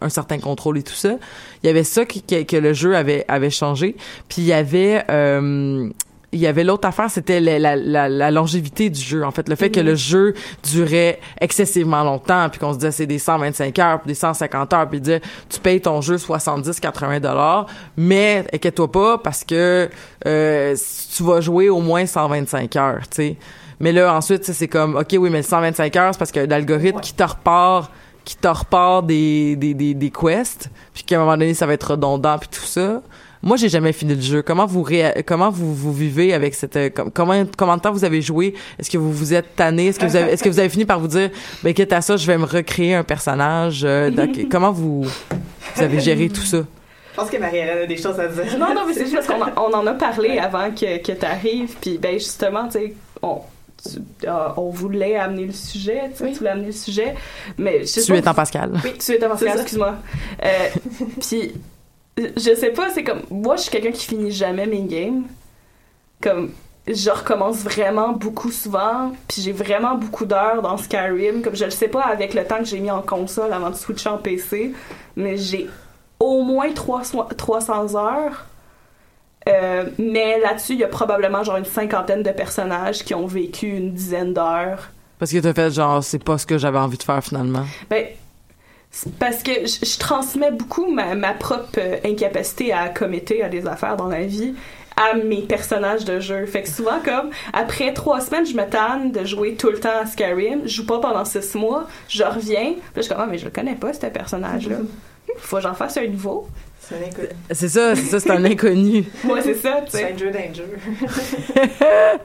[0.00, 1.16] un certain contrôle et tout ça.
[1.62, 3.96] Il y avait ça qui, que, que le jeu avait avait changé,
[4.30, 5.90] puis il y avait euh,
[6.36, 9.24] il y avait l'autre affaire, c'était la, la, la, la longévité du jeu.
[9.24, 13.06] En fait, le fait que le jeu durait excessivement longtemps, puis qu'on se disait c'est
[13.06, 17.20] des 125 heures, puis des 150 heures, puis dire tu payes ton jeu 70, 80
[17.20, 19.88] dollars, mais inquiète-toi pas parce que
[20.26, 20.76] euh,
[21.16, 23.36] tu vas jouer au moins 125 heures, tu sais.
[23.80, 26.44] Mais là ensuite, c'est comme ok oui, mais le 125 heures, c'est parce qu'il y
[26.44, 27.90] a un algorithme qui te repart
[28.24, 31.74] qui te repart des, des, des, des quests, puis qu'à un moment donné, ça va
[31.74, 33.00] être redondant, puis tout ça.
[33.46, 34.42] Moi, j'ai jamais fini le jeu.
[34.42, 37.92] Comment vous réa- comment vous, vous vivez avec cette euh, com- comment comment de temps
[37.92, 38.54] vous avez joué?
[38.78, 39.86] Est-ce que vous vous êtes tanné?
[39.86, 41.30] Est-ce que vous avez est-ce que vous avez fini par vous dire
[41.62, 45.82] ben quitte à ça, je vais me recréer un personnage euh, donc, Comment vous vous
[45.82, 46.58] avez géré tout ça?
[47.12, 48.58] Je pense que Marie-Hélène a des choses à dire.
[48.58, 51.12] Non, non, mais c'est juste parce qu'on en- on en a parlé avant que, que
[51.12, 51.74] tu arrives.
[51.80, 53.38] Puis, ben, justement, tu sais, on,
[53.82, 57.14] tu- euh, on voulait amener le sujet, tu sais, tu voulais amener le sujet.
[57.56, 58.72] Mais je Tu es en Pascal.
[58.84, 59.94] Oui, tu es en Pascal, excuse-moi.
[60.44, 60.48] Euh,
[61.26, 61.52] puis,
[62.16, 63.22] je sais pas, c'est comme.
[63.30, 65.24] Moi, je suis quelqu'un qui finit jamais mes games.
[66.20, 66.50] Comme.
[66.88, 71.42] Je recommence vraiment beaucoup souvent, puis j'ai vraiment beaucoup d'heures dans Skyrim.
[71.42, 73.74] Comme je le sais pas avec le temps que j'ai mis en console avant de
[73.74, 74.72] switcher en PC,
[75.16, 75.68] mais j'ai
[76.20, 78.46] au moins 300 300 heures.
[79.48, 83.66] Euh, mais là-dessus, il y a probablement genre une cinquantaine de personnages qui ont vécu
[83.66, 84.90] une dizaine d'heures.
[85.18, 87.64] Parce que t'as fait genre c'est pas ce que j'avais envie de faire finalement.
[87.90, 88.06] Ben,
[89.18, 93.66] parce que je, je transmets beaucoup ma, ma propre euh, incapacité à commettre à des
[93.66, 94.54] affaires dans la vie
[94.96, 96.46] à mes personnages de jeu.
[96.46, 100.00] Fait que souvent, comme, après trois semaines, je me tanne de jouer tout le temps
[100.02, 100.62] à Skyrim.
[100.64, 101.86] Je joue pas pendant six mois.
[102.08, 102.72] Je reviens.
[102.72, 104.78] Puis là, je suis comme, ah, mais je le connais pas, ce personnage-là.
[105.38, 106.48] Faut que j'en fasse un nouveau.
[106.88, 107.28] C'est un inconnu.
[107.50, 109.04] C'est ça, c'est ça, c'est un inconnu.
[109.24, 110.14] Moi, c'est ça, tu sais.
[110.14, 110.64] Stranger danger.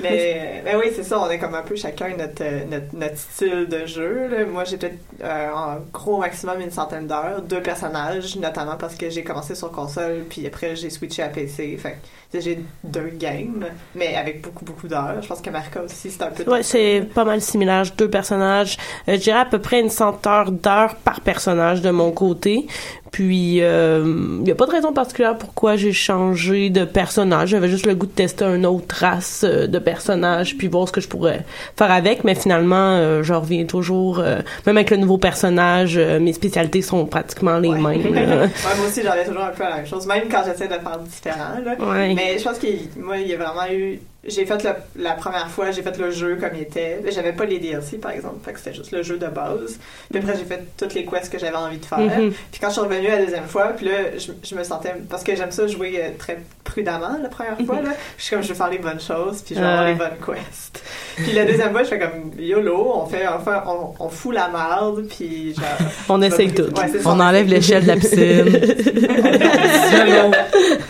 [0.00, 3.18] mais, mais oui, c'est ça, on est comme un peu chacun notre, euh, notre, notre
[3.18, 4.28] style de jeu.
[4.28, 4.44] là.
[4.44, 9.10] Moi, j'ai peut-être euh, en gros maximum une centaine d'heures, deux personnages, notamment parce que
[9.10, 11.76] j'ai commencé sur console, puis après j'ai switché à PC.
[11.76, 11.98] Fait
[12.32, 15.20] que j'ai deux games, mais avec beaucoup, beaucoup d'heures.
[15.20, 16.50] Je pense que Marca aussi, c'est un peu...
[16.50, 17.84] Ouais, c'est pas mal similaire.
[17.84, 18.76] J'ai Deux personnages.
[19.08, 22.66] Euh, je dirais à peu près une centaine d'heures par personnage de mon côté.
[23.12, 27.50] Puis, il n'y a pas de raison particulière pourquoi j'ai changé de personnage.
[27.50, 30.92] J'avais juste le goût de tester une autre race euh, de personnage, puis voir ce
[30.92, 31.44] que je pourrais
[31.76, 32.24] faire avec.
[32.24, 36.82] Mais finalement, euh, je reviens toujours, euh, même avec le nouveau personnage, euh, mes spécialités
[36.82, 37.82] sont pratiquement les mêmes.
[38.12, 40.74] Ouais, moi aussi, j'en ai toujours un peu la même chose, même quand j'essaie de
[40.74, 41.58] faire différent.
[41.64, 41.74] Là.
[41.84, 42.14] Ouais.
[42.14, 42.66] Mais je pense que
[42.98, 44.00] moi, il y a vraiment eu.
[44.24, 47.00] J'ai fait le- la première fois, j'ai fait le jeu comme il était.
[47.02, 48.36] Mais J'avais pas les DLC, par exemple.
[48.44, 49.80] Fait que c'était juste le jeu de base.
[50.10, 51.98] Puis après, j'ai fait toutes les quests que j'avais envie de faire.
[51.98, 52.30] Mhm.
[52.52, 54.94] Puis quand je suis revenue la deuxième fois, puis là, je, je me sentais.
[55.10, 57.82] Parce que j'aime ça jouer euh, très prudemment la première fois.
[57.82, 57.90] Là.
[58.16, 60.18] Je suis comme, je veux faire les bonnes choses, puis je vais avoir les bonnes
[60.24, 60.84] quests.
[61.16, 64.32] Puis la deuxième fois, je fais comme YOLO, on fait, on, fait, on, on fout
[64.34, 65.64] la merde, puis genre.
[66.08, 66.62] On essaye tout.
[66.62, 68.60] Ouais, On enlève l'échelle de la piscine.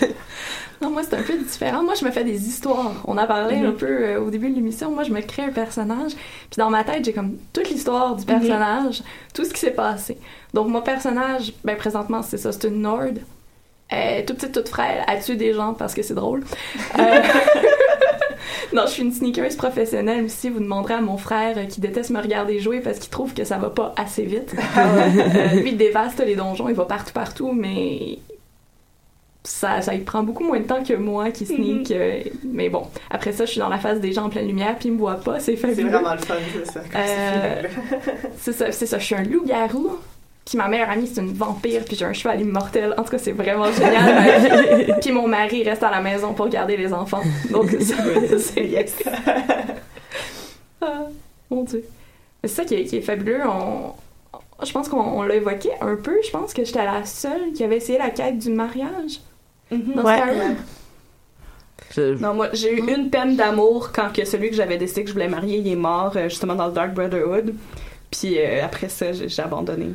[0.82, 1.82] Non, moi, c'est un peu différent.
[1.84, 2.92] Moi, je me fais des histoires.
[3.06, 3.66] On a parlé Mhm.
[3.66, 4.90] un peu euh, au début de l'émission.
[4.90, 6.12] Moi, je me crée un personnage.
[6.50, 10.18] Puis dans ma tête, j'ai comme toute l'histoire du personnage, tout ce qui s'est passé.
[10.54, 13.02] Donc, mon personnage, ben, présentement, c'est ça, c'est une Nord.
[13.94, 15.04] Est toute petite, toute frêle.
[15.06, 16.42] Elle tue des gens parce que c'est drôle.
[16.98, 17.02] Euh,
[18.72, 20.48] non, je suis une sneakeuse professionnelle aussi.
[20.48, 23.44] Vous demanderez à mon frère euh, qui déteste me regarder jouer parce qu'il trouve que
[23.44, 24.54] ça va pas assez vite.
[24.78, 28.18] Euh, lui, il dévaste les donjons, il va partout, partout, mais
[29.44, 31.90] ça, ça prend beaucoup moins de temps que moi qui sneak.
[31.90, 34.76] euh, mais bon, après ça, je suis dans la face des gens en pleine lumière,
[34.78, 35.88] puis ils me voient pas, c'est C'est fabuleux.
[35.90, 36.80] vraiment le fun, c'est ça.
[36.94, 37.62] Euh,
[38.38, 38.98] c'est ça, c'est ça.
[38.98, 39.98] Je suis un loup-garou.
[40.44, 42.94] Puis ma meilleure amie, c'est une vampire, puis j'ai un cheval immortel.
[42.98, 44.98] En tout cas, c'est vraiment génial.
[45.00, 47.22] puis mon mari reste à la maison pour garder les enfants.
[47.50, 47.70] Donc,
[48.38, 48.94] c'est yes.
[50.80, 51.06] Ah,
[51.50, 51.84] mon Dieu.
[52.42, 53.40] Mais C'est ça qui est, qui est fabuleux.
[53.46, 53.92] On,
[54.64, 56.16] je pense qu'on on l'a évoqué un peu.
[56.24, 59.20] Je pense que j'étais la seule qui avait essayé la quête du mariage
[59.72, 60.18] dans Ouais.
[60.18, 60.56] Skyrim.
[61.94, 65.08] Je- Non, moi, j'ai eu une peine d'amour quand que celui que j'avais décidé que
[65.08, 67.54] je voulais marier, il est mort, euh, justement, dans le Dark Brotherhood.
[68.10, 69.88] Puis euh, après ça, j'ai j'ai abandonné.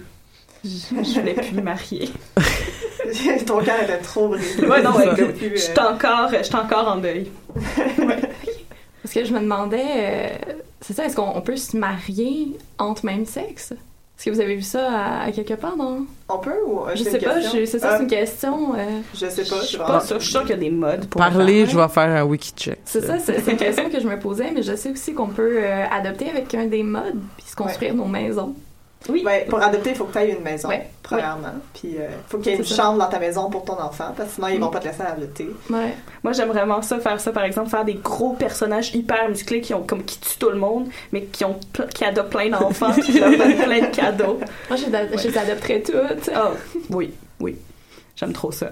[0.63, 2.09] Je, je voulais plus me marier.
[3.45, 4.65] Ton cœur était trop brisé.
[4.67, 5.15] Ouais, non, ouais, Ça.
[5.15, 7.29] je Plus, euh, suis encore, je suis encore en deuil.
[9.03, 10.29] Parce que je me demandais, euh,
[10.81, 13.73] c'est ça, est-ce qu'on on peut se marier entre même sexe?
[14.17, 16.07] Est-ce que vous avez vu ça à, à quelque part, non?
[16.27, 18.73] On peut ou Je c'est sais pas, je- c'est ça, Euh, c'est une question.
[18.75, 18.79] euh,
[19.13, 19.61] Je sais pas.
[19.61, 20.17] Je suis pas sûre.
[20.19, 22.51] Je suis sûre qu'il y a des modes pour Parler, je vais faire un wiki
[22.57, 22.79] check.
[22.83, 25.27] C'est ça, c'est c'est une question que je me posais, mais je sais aussi qu'on
[25.27, 28.55] peut euh, adopter avec un des modes puis se construire nos maisons.
[29.09, 29.23] Oui.
[29.25, 30.89] Ouais, pour adopter, il faut que tu aies une maison, Ouais.
[31.03, 31.53] premièrement.
[31.73, 32.75] Puis il faut qu'il y ait une ça.
[32.75, 35.01] chambre dans ta maison pour ton enfant, parce que sinon, ils vont pas te laisser
[35.03, 35.49] adopter.
[35.69, 35.93] Ouais.
[36.23, 39.73] Moi, j'aime vraiment ça, faire ça, par exemple, faire des gros personnages hyper musclés qui
[39.73, 42.91] ont comme qui tuent tout le monde, mais qui ont ple- qui adoptent plein d'enfants,
[42.91, 44.39] puis qui leur donnent plein de cadeaux.
[44.69, 46.29] Moi, je, les- je les adopterais toutes.
[46.35, 46.51] Ah,
[46.89, 47.55] oui, oui.
[48.15, 48.71] J'aime trop ça.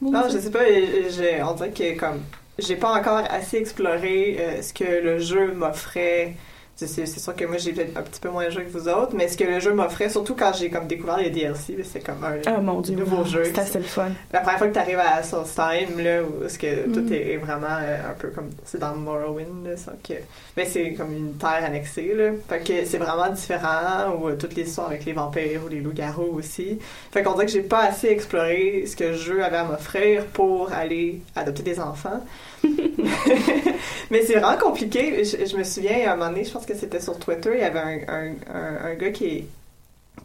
[0.00, 2.20] Mon Non, je sais pas, j'ai- on dirait que comme
[2.58, 6.34] j'ai pas encore assez exploré euh, ce que le jeu m'offrait.
[6.78, 9.28] C'est sûr que moi j'ai peut-être un petit peu moins joué que vous autres, mais
[9.28, 12.34] ce que le jeu m'offrait, surtout quand j'ai comme découvert les DLC, c'est comme un
[12.44, 12.94] Ah mon dieu.
[12.96, 13.44] nouveau jeu.
[13.46, 14.10] C'est assez le fun.
[14.30, 16.92] La première fois que tu arrives à Solstheim, là, où est-ce que Mm.
[16.92, 18.50] tout est, est vraiment euh, un peu comme.
[18.66, 20.14] C'est dans Morrowind, là, ça, que,
[20.56, 22.32] mais c'est comme une terre annexée, là.
[22.46, 26.36] Fait que c'est vraiment différent, ou euh, toute l'histoire avec les vampires ou les loups-garous
[26.38, 26.78] aussi.
[27.10, 30.26] Fait qu'on dirait que j'ai pas assez exploré ce que le jeu avait à m'offrir
[30.26, 32.22] pour aller adopter des enfants.
[34.10, 35.24] mais c'est vraiment compliqué.
[35.24, 37.60] Je, je me souviens, à un moment donné, je pense que c'était sur Twitter, il
[37.60, 39.44] y avait un, un, un, un gars qui,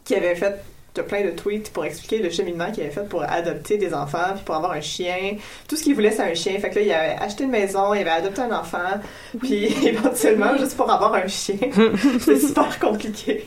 [0.04, 0.62] qui avait fait
[0.94, 4.34] de plein de tweets pour expliquer le cheminement qu'il avait fait pour adopter des enfants,
[4.34, 5.36] puis pour avoir un chien.
[5.68, 6.58] Tout ce qu'il voulait, c'est un chien.
[6.58, 9.00] Fait que là, il avait acheté une maison, il avait adopté un enfant,
[9.40, 11.56] puis éventuellement, juste pour avoir un chien.
[12.20, 13.44] C'était super compliqué.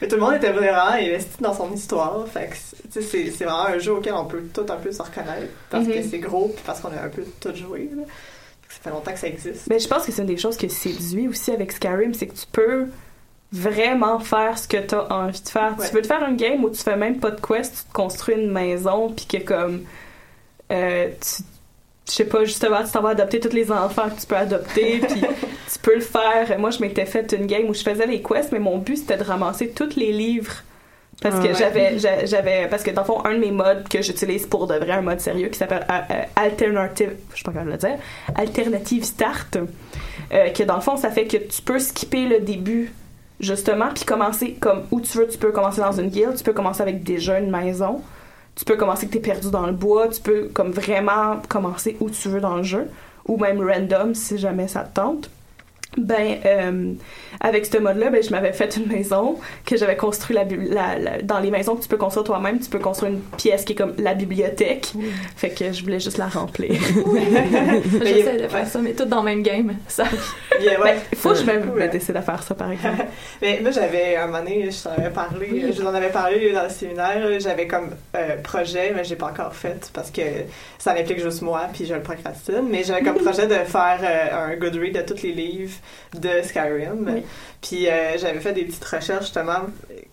[0.00, 2.26] Mais tout le monde était vraiment investi dans son histoire.
[2.28, 2.56] Fait que,
[2.90, 5.98] c'est c'est vraiment un jeu auquel on peut tout un peu se reconnaître, parce que
[5.98, 6.08] Mhm.
[6.10, 7.90] c'est gros, puis parce qu'on a un peu tout joué.
[7.96, 8.02] là.
[8.68, 9.66] Ça fait longtemps que ça existe.
[9.68, 12.34] Mais je pense que c'est une des choses que séduit aussi avec Skyrim, c'est que
[12.34, 12.86] tu peux
[13.50, 15.74] vraiment faire ce que tu as envie de faire.
[15.78, 15.88] Ouais.
[15.88, 17.92] Tu veux te faire un game où tu fais même pas de quest, tu te
[17.92, 19.84] construis une maison, puis que comme
[20.70, 21.42] euh, tu
[22.08, 24.98] je sais pas, justement, tu t'en vas adopter tous les enfants que tu peux adopter,
[25.08, 26.58] puis tu peux le faire.
[26.58, 29.16] Moi, je m'étais fait une game où je faisais les quests, mais mon but, c'était
[29.16, 30.52] de ramasser tous les livres.
[31.20, 31.54] Parce Ah que ouais.
[31.54, 34.68] j'avais, j'a- j'avais, parce que dans le fond, un de mes modes que j'utilise pour
[34.68, 37.76] de vrai, un mode sérieux qui s'appelle euh, euh, Alternative, je sais pas comment le
[37.76, 37.96] dire,
[38.36, 39.58] Alternative Start,
[40.32, 42.92] euh, que dans le fond, ça fait que tu peux skipper le début,
[43.40, 45.26] justement, puis commencer comme où tu veux.
[45.26, 48.00] Tu peux commencer dans une guilde, tu peux commencer avec déjà une maison,
[48.58, 52.10] tu peux commencer que t'es perdu dans le bois, tu peux comme vraiment commencer où
[52.10, 52.88] tu veux dans le jeu,
[53.24, 55.30] ou même random si jamais ça te tente.
[55.98, 56.92] Ben, euh,
[57.40, 60.98] avec ce mode-là, ben, je m'avais fait une maison que j'avais construit la, bibli- la-
[60.98, 62.58] la- dans les maisons que tu peux construire toi-même.
[62.60, 64.92] Tu peux construire une pièce qui est comme la bibliothèque.
[65.36, 66.80] Fait que je voulais juste la remplir.
[68.04, 69.74] J'essaie de faire ça, mais tout dans le même game.
[69.88, 70.04] Ça.
[70.60, 70.96] Yeah, ouais.
[71.12, 71.86] Il faut que je me, Ouais.
[71.86, 73.04] me décide à faire ça, par exemple.
[73.42, 76.52] Mais moi, j'avais, un moment donné, je t'en avais parlé, je vous en avais parlé
[76.52, 80.22] dans le séminaire, j'avais comme euh, projet, mais j'ai pas encore fait parce que
[80.78, 84.52] ça implique juste moi, puis je le procrastine, mais j'avais comme projet de faire euh,
[84.52, 85.74] un good read de tous les livres
[86.18, 87.04] de Skyrim.
[87.14, 87.22] Oui.
[87.60, 89.60] Puis euh, j'avais fait des petites recherches justement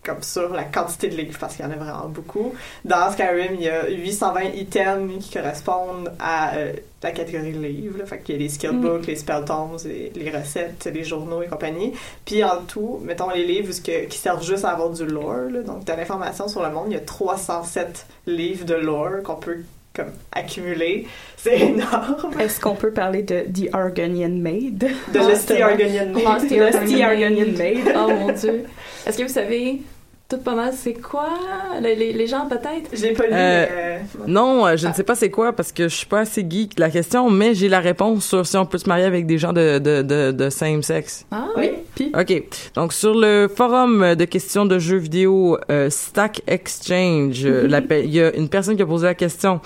[0.03, 2.53] comme sur la quantité de livres parce qu'il y en a vraiment beaucoup.
[2.83, 7.99] Dans Skyrim, il y a 820 items qui correspondent à euh, la catégorie de livres.
[7.99, 8.05] Là.
[8.05, 8.81] Fait qu'il y a les skill Mm.
[8.81, 11.93] books, les spell tomes, les, les recettes, les journaux et compagnie.
[12.25, 15.61] Puis en tout, mettons les livres que- qui servent juste à avoir du lore, là,
[15.61, 19.57] donc de l'information sur le monde, il y a 307 livres de lore qu'on peut
[19.95, 21.07] comme accumuler.
[21.37, 22.39] C'est énorme.
[22.39, 24.87] Est-ce qu'on peut parler de The Argonian Maid?
[25.13, 26.25] De Lusty Argonian Maid.
[26.25, 27.93] Argonian Argonian Maid.
[27.95, 28.65] Oh mon dieu.
[29.05, 29.81] Est-ce que vous savez
[30.27, 31.29] tout pas mal c'est quoi?
[31.81, 32.89] Les, les- les gens peut-être?
[32.93, 33.33] J'ai pas lu.
[33.33, 36.21] Euh, euh, Non, euh, je ne sais pas c'est quoi parce que je suis pas
[36.21, 39.05] assez geek de la question, mais j'ai la réponse sur si on peut se marier
[39.05, 41.25] avec des gens de, de, de, de same sexe.
[41.31, 41.71] Ah Oui.
[41.93, 42.43] Puis, OK.
[42.73, 48.35] Donc, sur le forum de questions de jeux vidéo euh, Stack Exchange, il y a
[48.35, 49.61] une personne qui a posé la question.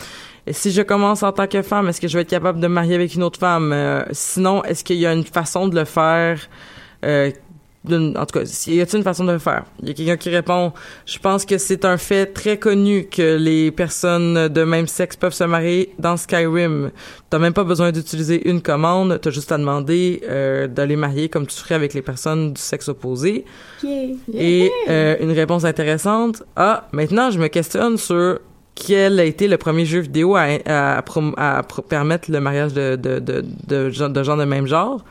[0.52, 2.74] Si je commence en tant que femme, est-ce que je vais être capable de me
[2.74, 3.72] marier avec une autre femme?
[3.72, 6.40] Euh, sinon, est-ce qu'il y a une façon de le faire?
[7.06, 7.32] Euh,
[7.88, 9.64] en tout cas, y a une façon de le faire?
[9.82, 10.74] Il y a quelqu'un qui répond,
[11.06, 15.34] je pense que c'est un fait très connu que les personnes de même sexe peuvent
[15.34, 16.92] se marier dans Skyrim.
[17.30, 21.30] T'as même pas besoin d'utiliser une commande, t'as juste à demander euh, de les marier
[21.30, 23.46] comme tu ferais avec les personnes du sexe opposé.
[24.34, 26.44] Et euh, une réponse intéressante.
[26.56, 28.40] Ah, maintenant je me questionne sur
[28.76, 31.02] quel a été le premier jeu vidéo à, à, à
[31.64, 35.04] pro- permettre le mariage de, de, de, de, de gens de même genre.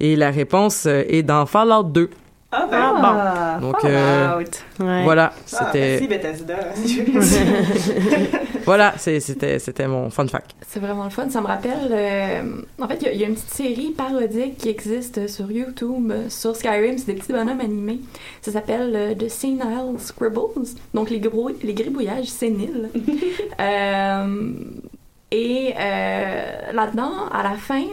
[0.00, 2.10] Et la réponse euh, est dans Fallout 2.
[2.52, 3.94] Ah, ben, ah, Donc, Fallout.
[3.94, 4.42] euh,
[4.80, 5.02] Ouais.
[5.04, 5.38] Voilà, ah,
[5.70, 6.56] c'était merci Bethesda.
[8.64, 10.52] voilà, c'était c'était mon fun fact.
[10.66, 11.28] C'est vraiment le fun.
[11.30, 11.88] Ça me rappelle.
[11.90, 12.42] euh,
[12.80, 15.50] en fait, il y a- il y, a une petite série parodique qui existe sur
[15.50, 16.98] YouTube, sur Skyrim.
[16.98, 18.00] C'est des petits bonhommes animés.
[18.42, 20.68] Ça s'appelle euh, The Senile Scribbles.
[20.94, 22.90] Donc, les, gros, les gribouillages séniles.
[23.58, 24.52] Euh,
[25.30, 27.84] et euh, là-dedans, à la fin,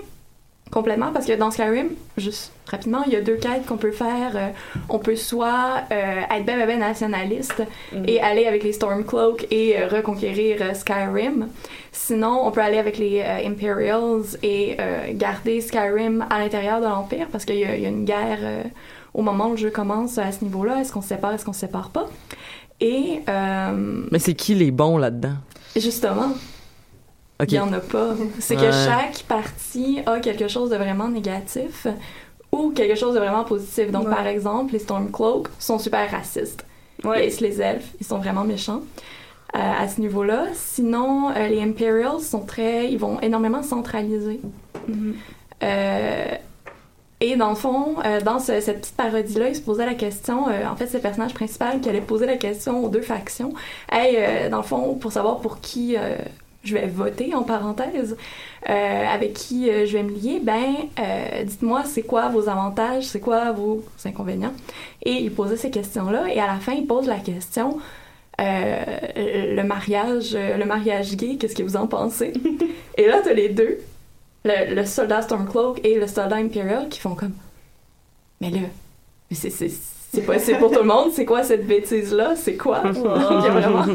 [0.73, 4.31] Complètement, parce que dans Skyrim, juste rapidement, il y a deux quêtes qu'on peut faire.
[4.35, 4.47] Euh,
[4.89, 7.61] on peut soit euh, être ben, ben, ben nationaliste
[7.91, 8.05] Mhm.
[8.07, 11.47] et aller avec les Stormcloak et euh, reconquérir euh, Skyrim.
[11.91, 16.85] Sinon, on peut aller avec les euh, Imperials et euh, garder Skyrim à l'intérieur de
[16.85, 18.63] l'Empire, parce qu'il y, y a une guerre euh,
[19.13, 20.81] au moment où le jeu commence à ce niveau-là.
[20.81, 22.07] Est-ce qu'on se sépare, est-ce qu'on se sépare pas?
[22.81, 25.35] Et euh, Mais c'est qui les bons là-dedans?
[25.75, 26.29] justement.
[27.41, 28.09] Il n'y en a pas.
[28.39, 31.87] C'est que chaque partie a quelque chose de vraiment négatif
[32.51, 33.91] ou quelque chose de vraiment positif.
[33.91, 34.15] Donc, Ouais.
[34.15, 36.65] par exemple, les Stormcloak sont super racistes.
[37.03, 37.27] Ouais.
[37.27, 38.81] Les, les elfes, ils sont vraiment méchants
[39.55, 40.45] euh, à ce niveau-là.
[40.53, 42.89] Sinon, euh, les Imperials sont très...
[42.91, 44.39] Ils vont énormément centraliser.
[44.87, 45.15] Mhm.
[45.63, 46.35] Euh,
[47.19, 50.47] et dans le fond, euh, dans ce- cette petite parodie-là, il se posait la question,
[50.49, 53.53] euh, en fait, c'est le personnage principal qui allait poser la question aux deux factions.
[53.91, 56.15] Hey, euh, dans le fond, pour savoir pour qui euh,
[56.63, 58.15] je vais voter, en parenthèse,
[58.69, 63.03] euh, avec qui euh, je vais me lier, ben, euh, dites-moi, c'est quoi vos avantages,
[63.03, 64.53] c'est quoi vos inconvénients?
[65.03, 67.79] Et il posait ces questions-là, et à la fin, il pose la question,
[68.39, 72.33] le mariage, le mariage gay, qu'est-ce que vous en pensez?
[72.97, 73.79] et là, t'as les deux,
[74.45, 77.33] le, le soldat Stormcloak et le soldat Imperial qui font comme
[78.41, 78.59] mais là
[79.29, 79.49] mais c'est
[80.13, 81.11] c'est c'est pas c'est pour tout le monde.
[81.11, 82.79] C'est quoi cette bêtise là c'est quoi?
[82.91, 83.85] Vraiment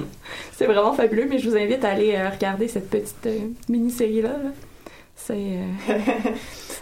[0.59, 3.39] c'est vraiment fabuleux mais je vous invite à aller euh, regarder cette petite euh,
[3.69, 4.35] mini série là,
[5.14, 5.62] c'est euh,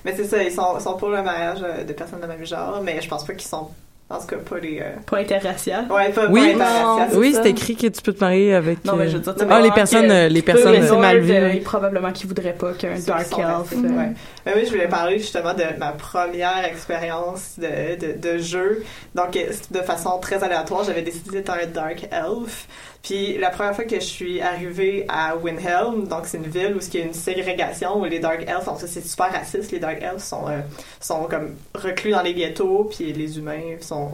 [0.04, 3.00] mais c'est ça, ils sont, sont pour le mariage de personnes de même genre, mais
[3.02, 3.68] je pense pas qu'ils sont,
[4.08, 4.78] en tout cas, pas les.
[4.80, 5.86] euh, Pas interracial.
[5.90, 8.84] Ouais, pas, Oui, pas interracial, oui, c'est écrit que tu peux te marier avec.
[8.84, 10.70] Non, mais euh, je veux dire, ah, les personnes, que- euh, les personnes.
[10.72, 11.32] mais euh, c'est mal vu.
[11.34, 13.72] euh, probablement qu'ils voudraient pas qu'un dark elf.
[13.72, 14.12] euh, ouais.
[14.46, 18.84] Mais oui, je voulais parler justement de ma première expérience de, de, de jeu.
[19.14, 22.68] Donc, de façon très aléatoire, j'avais décidé d'être un Dark Elf.
[23.06, 26.80] Puis, la première fois que je suis arrivée à Windhelm, donc c'est une ville où
[26.92, 29.78] il y a une ségrégation où les Dark Elves, donc ça c'est super raciste, les
[29.78, 30.58] Dark Elves sont, euh,
[30.98, 34.10] sont comme reclus dans les ghettos, puis les humains sont,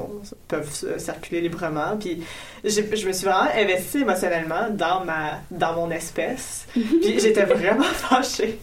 [0.46, 1.96] peuvent circuler librement.
[1.98, 2.22] Puis,
[2.64, 6.66] je me suis vraiment investie émotionnellement dans ma dans mon espèce.
[6.74, 8.58] Puis, j'étais vraiment fâchée.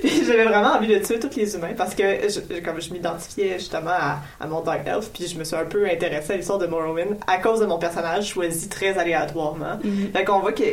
[0.00, 3.58] Puis j'avais vraiment envie de tuer tous les humains parce que je, comme je m'identifiais
[3.58, 6.58] justement à, à mon Dark Elf, puis je me suis un peu intéressée à l'histoire
[6.58, 9.65] de Morrowind à cause de mon personnage choisi très aléatoirement.
[10.12, 10.64] Fait qu'on voit que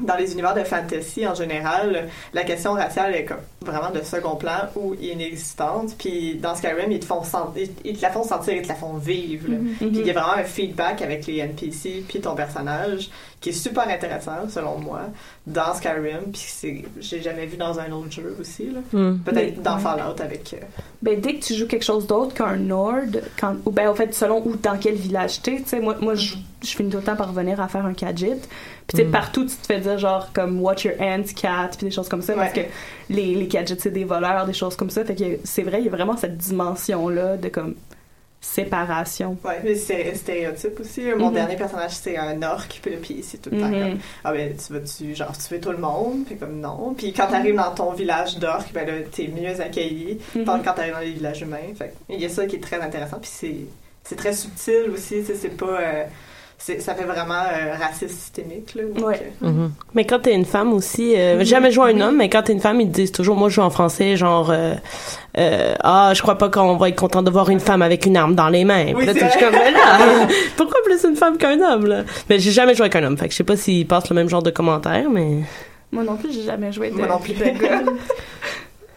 [0.00, 4.36] dans les univers de fantasy en général, la question raciale est comme vraiment de second
[4.36, 5.96] plan ou inexistante.
[5.98, 8.74] Puis dans Skyrim, ils te font sentir, ils te la font sentir, ils te la
[8.74, 9.48] font vivre.
[9.48, 9.74] Mhm.
[9.78, 13.52] Puis il y a vraiment un feedback avec les NPC puis ton personnage qui est
[13.52, 15.02] super intéressant selon moi
[15.46, 16.30] dans Skyrim.
[16.32, 18.80] Puis c'est, j'ai jamais vu dans un autre jeu aussi là.
[18.92, 19.18] Hmm.
[19.18, 19.82] Peut-être dans ouais.
[19.82, 20.54] Fallout avec.
[20.54, 20.64] euh,
[21.02, 24.14] Ben, dès que tu joues quelque chose d'autre qu'un Nord, quand, ou ben, au fait,
[24.14, 27.16] selon où, dans quel village t'es, tu sais, moi, moi je, finis tout le temps
[27.16, 28.40] par revenir à faire un Khajiit.
[28.86, 29.12] Puis, tu sais, Mm.
[29.12, 32.22] partout, tu te fais dire, genre, comme, watch your hands, cat, puis des choses comme
[32.22, 32.60] ça, parce que
[33.10, 35.04] les, les Khajiits, c'est des voleurs, des choses comme ça.
[35.04, 37.74] Fait que c'est vrai, il y a vraiment cette dimension-là de, comme,
[38.40, 39.36] séparation.
[39.44, 41.02] Ouais, mais c'est stéréotype aussi.
[41.16, 41.34] Mon Mhm.
[41.34, 43.80] dernier personnage, c'est un orc, puis puis c'est tout le temps Mhm.
[43.90, 46.24] comme Ah ben, tu vas-tu, genre, tuer tout le monde?
[46.26, 46.94] Puis comme non.
[46.96, 50.20] Puis quand t'arrives dans ton village d'orc, ben là, t'es mieux accueilli.
[50.34, 50.44] Mhm.
[50.44, 51.74] Tandis que quand t'arrives dans les villages humains.
[51.76, 53.18] Fait que il y a ça qui est très intéressant.
[53.18, 53.56] Puis c'est,
[54.04, 55.80] c'est très subtil aussi, tu sais, c'est pas.
[55.80, 56.04] euh,
[56.58, 58.82] ça fait vraiment euh, raciste systémique, là.
[58.94, 59.32] donc, Ouais.
[59.42, 59.70] euh, Mhm.
[59.94, 62.52] Mais quand t'es une femme aussi, euh, j'ai jamais joué un homme, mais quand t'es
[62.52, 64.74] une femme, ils te disent toujours, moi je joue en français, genre, euh,
[65.38, 68.16] euh, ah, je crois pas qu'on va être content de voir une femme avec une
[68.16, 68.92] arme dans les mains.
[68.94, 70.26] Oui, là, comme, mais là,
[70.56, 72.02] pourquoi plus une femme qu'un homme, là?
[72.30, 74.14] Mais j'ai jamais joué avec un homme, fait que je sais pas s'ils passent le
[74.16, 75.42] même genre de commentaires, mais...
[75.92, 77.32] Moi non plus, j'ai jamais joué de, Moi non plus.
[77.34, 77.82] de gars.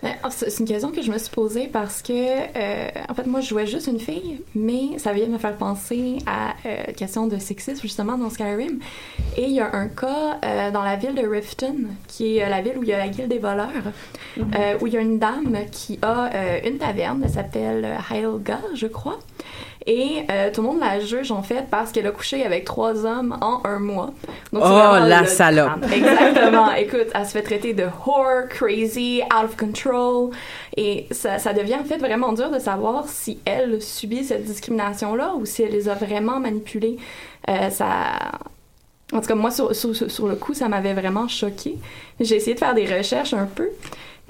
[0.01, 3.41] C'est c'est une question que je me suis posée parce que, euh, en fait, moi,
[3.41, 6.93] je jouais juste une fille, mais ça vient de me faire penser à euh, la
[6.93, 8.79] question de sexisme, justement, dans Skyrim.
[9.37, 12.49] Et il y a un cas euh, dans la ville de Riften, qui est euh,
[12.49, 13.69] la ville où il y a la guilde des voleurs,
[14.37, 18.59] euh, où il y a une dame qui a euh, une taverne, elle s'appelle Heilga,
[18.73, 19.19] je crois.
[19.85, 23.05] Et euh, tout le monde la juge, en fait, parce qu'elle a couché avec trois
[23.05, 24.11] hommes en un mois.
[24.51, 25.79] Donc, Oh, la salope.
[25.79, 25.93] drame.
[25.93, 26.71] Exactement.
[26.77, 30.31] Écoute, elle se fait traiter de whore, crazy, out of control.
[30.75, 35.33] Et ça, ça devient en fait vraiment dur de savoir si elle subit cette discrimination-là
[35.37, 36.97] ou si elle les a vraiment manipulés.
[37.49, 37.87] Euh, ça...
[39.11, 41.77] En tout cas, moi, sur, sur, sur le coup, ça m'avait vraiment choqué.
[42.19, 43.69] J'ai essayé de faire des recherches un peu.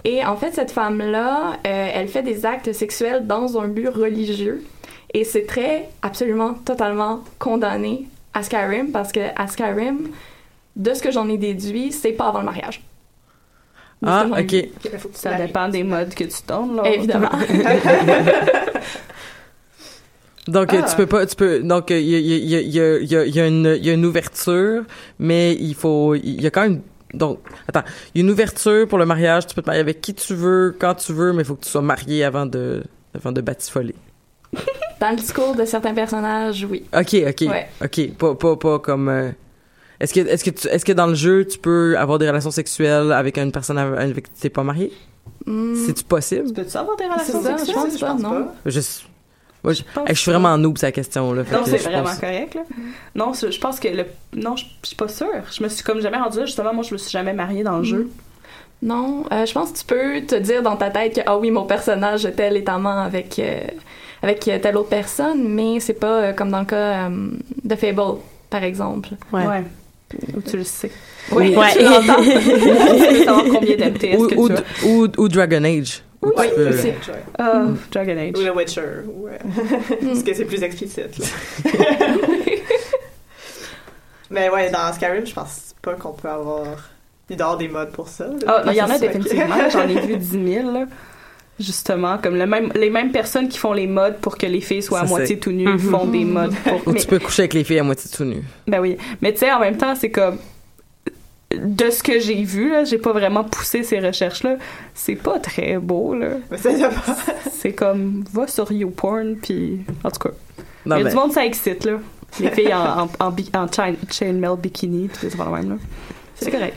[0.06, 4.64] Et en fait, cette femme-là, euh, elle fait des actes sexuels dans un but religieux.
[5.14, 10.10] Et c'est très, absolument, totalement condamné à Skyrim parce que à Skyrim,
[10.76, 12.82] de ce que j'en ai déduit, c'est pas avant le mariage.
[14.06, 14.70] Ah, ok.
[15.14, 16.84] Ça dépend des modes que tu tournes, là.
[16.88, 17.32] Évidemment.
[20.48, 20.84] Donc, Ah.
[20.84, 23.26] tu peux pas, tu peux, donc, il y a, y, a, y, a, y, a,
[23.26, 24.84] y a une, y a une ouverture,
[25.20, 26.82] mais il faut, il y a quand même
[27.14, 27.84] donc, attends,
[28.14, 30.34] il y a une ouverture pour le mariage, tu peux te marier avec qui tu
[30.36, 32.84] veux, quand tu veux, mais il faut que tu sois marié avant de,
[33.16, 33.96] avant de batifoler.
[35.00, 36.84] Dans le discours de certains personnages, oui.
[36.94, 37.68] Ok, ok, Ouais.
[37.84, 39.08] ok, pas, pas, pas comme.
[39.10, 39.30] euh,
[40.00, 42.52] est-ce que, est-ce que, tu- est-ce que dans le jeu, tu peux avoir des relations
[42.52, 44.92] sexuelles avec une personne avec qui t'es pas marié?
[45.46, 46.52] Hmm, C'est-tu possible?
[46.54, 47.76] Peux-tu avoir des c'est relations ça, je sexuelles?
[47.92, 48.48] pense pas, non.
[48.66, 48.80] Je,
[49.64, 50.38] moi, je, pense hey, je suis pas.
[50.40, 51.44] vraiment noob sur la question là.
[51.44, 52.62] fait Non, que c'est je vraiment pense- correct, là.
[53.16, 54.06] Non, je je pense que le.
[54.36, 55.28] Non, je je suis pas sûre.
[55.52, 56.46] Je me suis comme jamais rendue là.
[56.46, 58.10] Justement, moi, je me suis jamais mariée dans le jeu.
[58.82, 61.52] Non, euh, je pense que tu peux te dire dans ta tête que ah oui
[61.52, 63.60] mon personnage est tel est amant avec euh,
[64.22, 67.30] avec euh, telle autre personne, mais c'est pas euh, comme dans le cas euh,
[67.64, 68.18] de Fable
[68.50, 69.10] par exemple.
[69.32, 69.64] Ouais.
[70.36, 70.90] Ou tu le sais.
[71.32, 71.68] Oui, Ouais.
[71.72, 72.24] tu l'entends.
[72.24, 74.86] Tu savoir combien d'MTS Ou, que ou, tu as.
[74.88, 76.02] ou, ou Dragon Age.
[76.22, 76.92] Oui, tu peux- aussi.
[77.38, 78.34] Ah, Dragon Age.
[78.36, 78.82] Ou The Witcher.
[79.08, 79.38] ou, euh,
[80.08, 81.18] Parce que c'est plus explicite.
[81.20, 81.26] là.
[84.32, 86.66] Mais ouais, dans Skyrim, je pense pas qu'on peut avoir.
[87.32, 88.26] Il avoir des modes pour ça.
[88.48, 89.70] Ah, il y en a définitivement.
[89.72, 90.86] J'en ai vu 10 000, là.
[91.60, 94.82] Justement, comme le même, les mêmes personnes qui font les modes pour que les filles
[94.82, 95.80] soient Ça, à moitié c'est- tout nues Mhm.
[95.80, 96.88] font des modes pour.
[96.88, 98.42] Ou Mais- tu peux coucher avec les filles à moitié tout nu.
[98.68, 98.98] Ben oui.
[99.22, 100.38] Mais tu sais, en même temps, c'est comme.
[101.56, 104.58] De ce que j'ai vu, là, j'ai pas vraiment poussé ces recherches-là.
[104.94, 106.34] C'est pas très beau, là.
[107.52, 109.80] C'est comme, va sur YouPorn, puis.
[110.04, 110.36] En tout cas.
[110.86, 111.94] Non, Il y a mais- du monde, ça excite, là.
[112.40, 113.32] Les filles en, en, en,
[113.64, 115.76] en chain, chainmail bikini, affaires de même, là.
[116.36, 116.76] C'est correct.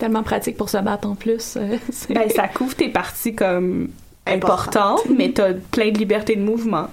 [0.00, 1.56] C'est tellement pratique pour se battre en plus.
[1.58, 1.76] euh,
[2.08, 3.88] Ben, ça couvre tes parties comme
[4.26, 5.02] Importantes.
[5.14, 6.88] mais t'as plein de liberté de mouvement.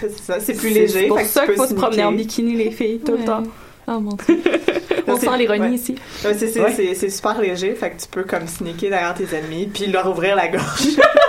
[0.00, 1.00] C'est ça, c'est plus léger.
[1.00, 3.18] C'est pour ça qu'il faut se promener en bikini, les filles, tout Ouais.
[3.18, 3.42] le temps.
[3.88, 4.40] Oh mon dieu.
[5.08, 5.70] On sent l'ironie ouais.
[5.74, 5.96] ici.
[6.24, 6.72] Ouais, c'est, c'est, Ouais.
[6.76, 10.08] c'est, c'est super léger, fait que tu peux comme sneaker derrière tes ennemis puis leur
[10.08, 10.62] ouvrir la gorge.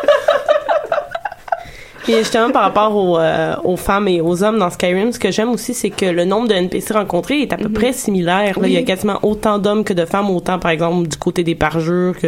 [2.07, 5.29] Puis justement, par rapport aux, euh, aux femmes et aux hommes dans Skyrim, ce que
[5.29, 8.57] j'aime aussi, c'est que le nombre de NPC rencontrés est à peu près similaire.
[8.57, 11.43] Là, Il y a quasiment autant d'hommes que de femmes, autant par exemple du côté
[11.43, 12.27] des parjures que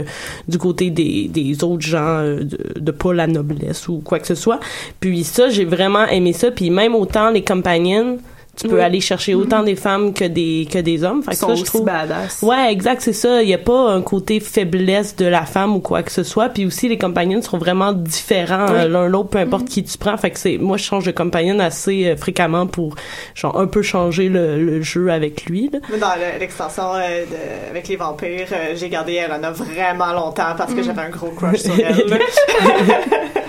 [0.50, 4.28] du côté des, des autres gens euh, de, de pas la noblesse ou quoi que
[4.28, 4.60] ce soit.
[5.00, 6.52] Puis ça, j'ai vraiment aimé ça.
[6.52, 8.18] Puis même autant les companions,
[8.60, 8.82] tu peux Oui.
[8.82, 11.24] aller chercher autant des femmes que des que des hommes.
[11.24, 11.86] Fait Ils que sont ça, je aussi trouve.
[11.86, 12.42] badass.
[12.42, 13.42] Ouais, exact, c'est ça.
[13.42, 16.50] Il n'y a pas un côté faiblesse de la femme ou quoi que ce soit.
[16.50, 20.18] Puis aussi, les compagnons seront vraiment différents euh, l'un l'autre, peu importe qui tu prends.
[20.18, 22.96] Fait que c'est, moi, je change de compagnon assez euh, fréquemment pour,
[23.36, 25.70] genre, un peu changer le, le jeu avec lui.
[25.72, 25.80] Là.
[26.00, 30.74] Dans le- l'extension euh, de- avec les vampires, euh, j'ai gardé Elena vraiment longtemps parce
[30.74, 32.20] que j'avais un gros crush sur elle.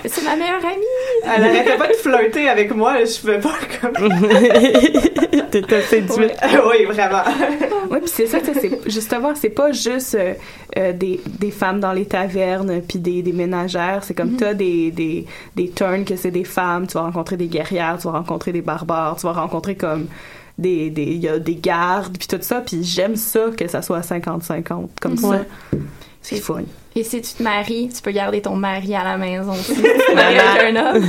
[0.07, 1.35] C'est ma meilleure amie.
[1.37, 3.95] Elle arrêtait pas de flirter avec moi, je pouvais pas comme.
[5.51, 6.37] T'étais séduite.
[6.69, 7.23] oui, vraiment.
[7.91, 10.35] Oui, puis c'est ça, tu sais, c'est justement, c'est pas juste euh,
[10.77, 14.91] euh, des, des femmes dans les tavernes puis des, des ménagères, c'est comme t'as des,
[14.91, 15.27] des,
[15.57, 18.63] des turns que c'est des femmes, tu vas rencontrer des guerrières, tu vas rencontrer des
[18.63, 20.07] barbares, tu vas rencontrer comme
[20.59, 23.83] des des il y a des gardes puis tout ça, puis j'aime ça que ça
[23.83, 25.45] soit 50-50 comme ça.
[26.31, 26.63] C'est fun.
[26.97, 29.75] Et si tu te maries, tu peux garder ton mari à la maison aussi.
[29.75, 31.07] Si tu te maries avec un homme,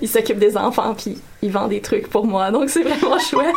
[0.00, 2.50] il s'occupe des enfants puis il vend des trucs pour moi.
[2.50, 3.54] Donc c'est vraiment chouette.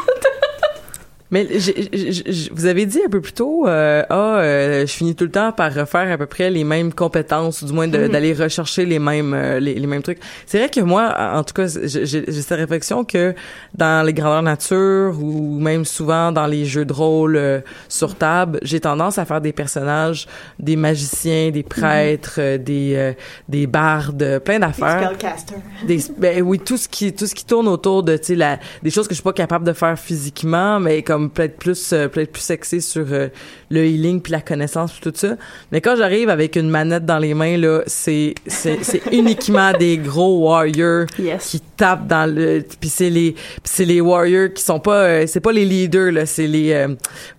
[1.32, 4.91] Mais j'ai- j'ai- j'ai- vous avez dit un peu plus tôt, euh, ah, euh, je
[4.91, 7.88] finis tout le temps par refaire à peu près les mêmes compétences, ou du moins
[7.88, 8.09] Mhm.
[8.09, 10.19] d'aller rechercher les mêmes euh, les, les mêmes trucs.
[10.45, 13.34] C'est vrai que moi, en tout cas, j'ai cette réflexion que
[13.73, 17.59] dans les grandeurs nature ou même souvent dans les jeux de rôle euh,
[17.89, 20.28] sur table, j'ai tendance à faire des personnages,
[20.59, 23.13] des magiciens, des prêtres, euh, des euh,
[23.49, 24.99] des bardes, plein d'affaires.
[25.15, 25.55] Spellcaster.
[25.88, 28.59] Des, ben oui, tout ce qui tout ce qui tourne autour de tu sais la
[28.84, 32.07] des choses que je suis pas capable de faire physiquement, mais comme peut-être plus euh,
[32.07, 33.28] peut-être plus axé sur euh,
[33.70, 35.36] le healing puis la connaissance puis tout ça.
[35.72, 39.97] Mais quand j'arrive avec une manette dans les mains là, c'est c'est c'est uniquement des
[39.97, 41.49] gros warriors Yes.
[41.51, 45.39] qui tapent dans le puis c'est les c'est les warriors qui sont pas euh, c'est
[45.41, 46.89] pas les leaders là, c'est les euh,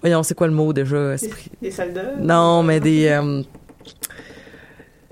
[0.01, 2.13] voyons, c'est quoi le mot déjà esprit- Des soldats?
[2.21, 3.09] Non, mais des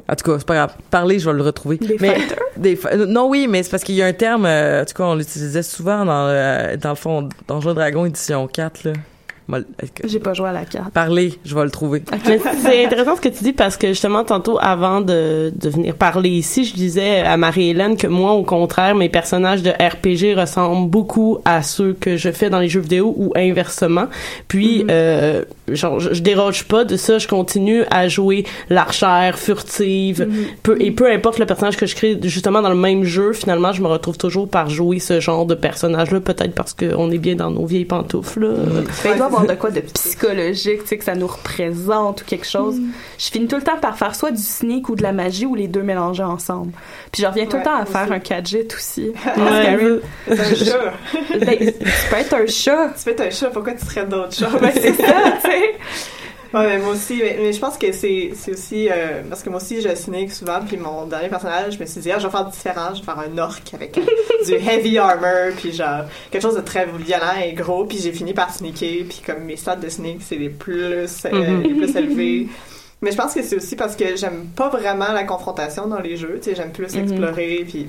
[0.08, 0.74] en tout cas, c'est pas grave.
[0.90, 1.78] Parler, je vais le retrouver.
[1.78, 2.38] Des mais, fighters?
[2.56, 4.94] des fa- non, oui, mais c'est parce qu'il y a un terme, euh, en tout
[4.94, 8.92] cas, on l'utilisait souvent dans, le- dans le fond, Donjon Dragon édition 4, là.
[10.06, 10.90] J'ai pas joué à la carte.
[10.94, 12.02] Parler, je vais le trouver.
[12.62, 16.30] C'est intéressant ce que tu dis parce que justement tantôt avant de, de venir parler
[16.30, 21.40] ici, je disais à Marie-Hélène que moi au contraire mes personnages de RPG ressemblent beaucoup
[21.44, 24.06] à ceux que je fais dans les jeux vidéo ou inversement.
[24.48, 30.28] Puis euh, genre je, je déroge pas de ça, je continue à jouer l'archère furtive,
[30.62, 33.72] peu, et peu importe le personnage que je crée justement dans le même jeu, finalement
[33.72, 37.18] je me retrouve toujours par jouer ce genre de personnage là, peut-être parce qu'on est
[37.18, 38.40] bien dans nos vieilles pantoufles.
[38.40, 38.48] Là.
[38.48, 42.22] Ben, il doit y avoir de quoi de psychologique, tu sais, que ça nous représente
[42.22, 42.76] ou quelque chose.
[43.18, 45.54] Je finis tout le temps par faire soit du sneak ou de la magie ou
[45.54, 46.72] les deux mélangés ensemble.
[47.12, 47.92] Puis je reviens tout le temps à aussi.
[47.92, 49.10] faire un gadget aussi.
[49.36, 50.92] Ouais, C'est un chat.
[51.44, 51.72] Ben, tu
[52.10, 52.88] peux être un chat.
[52.96, 54.50] Tu fais un chat, pourquoi tu serais d'autres chats?
[54.60, 55.74] Ben, c'est ça, tu sais.
[56.56, 59.60] Ouais, mais moi aussi, mais, mais je pense que c'est aussi euh, parce que moi
[59.60, 62.30] aussi je sneak souvent, puis mon dernier personnage, je me suis dit ah je vais
[62.30, 64.02] faire différent, je vais faire un orc avec euh,
[64.46, 68.34] du heavy armor, puis genre quelque chose de très violent et gros, puis j'ai fini
[68.34, 71.62] par sneaker, puis comme mes stats de sneak c'est les plus euh, Mhm.
[71.64, 72.46] les plus élevés.
[73.02, 76.16] Mais je pense que c'est aussi parce que j'aime pas vraiment la confrontation dans les
[76.16, 77.00] jeux, tu sais, j'aime plus Mhm.
[77.02, 77.88] explorer, puis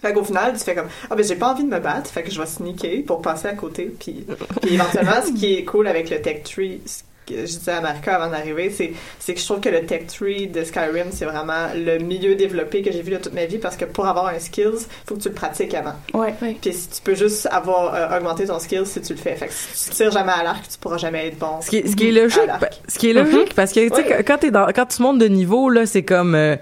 [0.00, 2.22] fait qu'au final, tu fais comme ah ben j'ai pas envie de me battre, fait
[2.22, 4.24] que je vais sneaker pour passer à côté, puis
[4.62, 7.82] puis éventuellement, ce qui est cool avec le tech tree, ce que je disais à
[7.82, 11.26] Marika avant d'arriver, c'est c'est que je trouve que le tech tree de Skyrim, c'est
[11.26, 14.28] vraiment le mieux développé que j'ai vu de toute ma vie parce que pour avoir
[14.28, 15.92] un skills, faut que tu le pratiques avant.
[16.14, 16.32] Ouais.
[16.58, 19.36] Puis si tu peux juste avoir euh, augmenté ton skills si tu le fais.
[19.36, 21.60] Fait que si tu tires jamais à l'arc, tu pourras jamais être bon.
[21.60, 22.40] Ce qui est, ce qui est logique,
[22.88, 24.24] ce qui est logique, parce que, tu sais, Ouais.
[24.24, 26.56] quand t'es dans, quand tu montes de niveau, là, c'est comme, euh,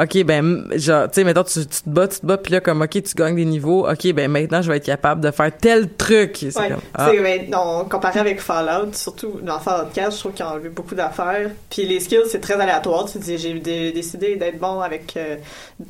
[0.00, 2.60] ok, ben, genre, tu sais, maintenant, tu, tu te bats, tu te bats, puis là,
[2.60, 5.50] comme, ok, tu gagnes des niveaux, ok, ben, maintenant, je vais être capable de faire
[5.60, 6.36] tel truc.
[6.38, 6.68] C'est Ouais.
[6.68, 7.10] comme, ah.
[7.10, 10.48] Tu sais, ben, non, comparé avec Fallout, surtout dans Fallout 4, je trouve qu'ils ont
[10.50, 11.50] enlevé beaucoup d'affaires.
[11.70, 13.06] Puis les skills, c'est très aléatoire.
[13.10, 15.36] Tu te dis, j'ai dé- décidé d'être bon avec euh,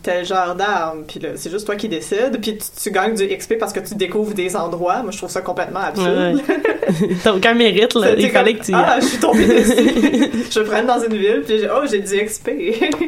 [0.02, 1.04] tel genre d'arme.
[1.06, 2.38] Puis là, c'est juste toi qui décides.
[2.40, 5.02] Puis tu, tu gagnes du XP parce que tu découvres des endroits.
[5.02, 6.40] Moi, je trouve ça complètement absurde.
[6.48, 7.16] Ouais.
[7.22, 8.14] T'as aucun mérite, là.
[8.16, 10.30] Il fallait que tu Ah, je suis tombée dessus.
[10.50, 12.50] je me prenne dans une ville, puis j'ai- oh, j'ai du XP.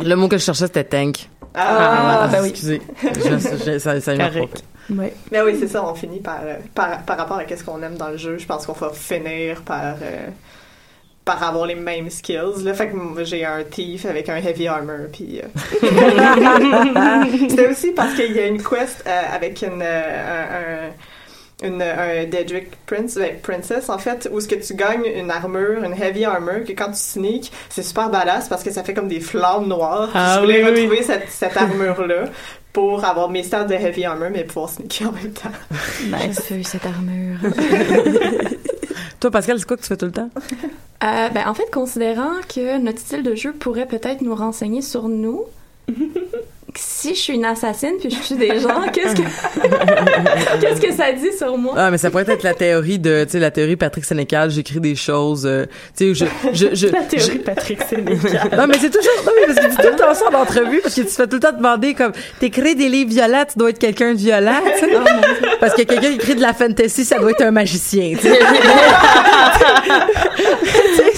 [0.03, 1.28] Le mot que je cherchais, c'était tank.
[1.55, 2.49] Ah, ben oui.
[2.51, 2.82] Excusez.
[3.03, 4.64] Je- je- ça, Correct.
[4.91, 5.14] Ouais.
[5.32, 7.97] Mais oui, c'est ça, on finit par, euh, par, par rapport à qu'est-ce qu'on aime
[7.97, 10.28] dans le jeu, je pense qu'on va finir par, euh,
[11.24, 12.64] par avoir les mêmes skills.
[12.64, 15.41] Là, fait que j'ai un thief avec un heavy armor, puis...
[15.41, 15.47] euh,
[17.49, 19.80] C'était aussi parce qu'il y a une quest euh, avec une...
[19.80, 20.03] euh,
[20.43, 20.91] un, un-
[21.64, 25.82] une, un Daedric Prince, ben, Princess, en fait, où ce que tu gagnes une armure,
[25.84, 29.08] une heavy armor, que quand tu sneak, c'est super badass parce que ça fait comme
[29.08, 30.10] des flammes noires.
[30.14, 30.82] Ah je voulais oui, oui.
[30.82, 32.24] retrouver cette, cette armure-là
[32.72, 35.50] pour avoir mes stats de heavy armor, mais pouvoir sneaker en même temps.
[36.26, 36.40] Nice.
[36.40, 37.38] feu, cette armure.
[39.20, 40.28] Toi, Pascal, c'est quoi que tu fais tout le temps?
[41.04, 45.08] Euh, ben, en fait, considérant que notre style de jeu pourrait peut-être nous renseigner sur
[45.08, 45.44] nous,
[46.78, 49.22] si je suis une assassine puis je tue des gens, qu'est-ce que
[50.60, 51.74] qu'est-ce que ça dit sur moi?
[51.76, 54.80] Ah, mais ça pourrait être la théorie de, tu sais, la théorie Patrick Sénécal, j'écris
[54.80, 55.66] des choses, euh,
[55.96, 58.50] tu sais, je, je, je, La théorie Patrick Sénécal.
[58.56, 60.80] Non, mais c'est toujours, non, mais parce qu'il dit tout le temps ça en entrevue,
[60.80, 63.58] parce que tu te fais tout le temps demander, comme, t'écris des livres violents, tu
[63.58, 64.92] dois être quelqu'un de violent, tu sais.
[65.60, 68.38] Parce que quelqu'un qui écrit de la fantasy, ça doit être un magicien, tu sais.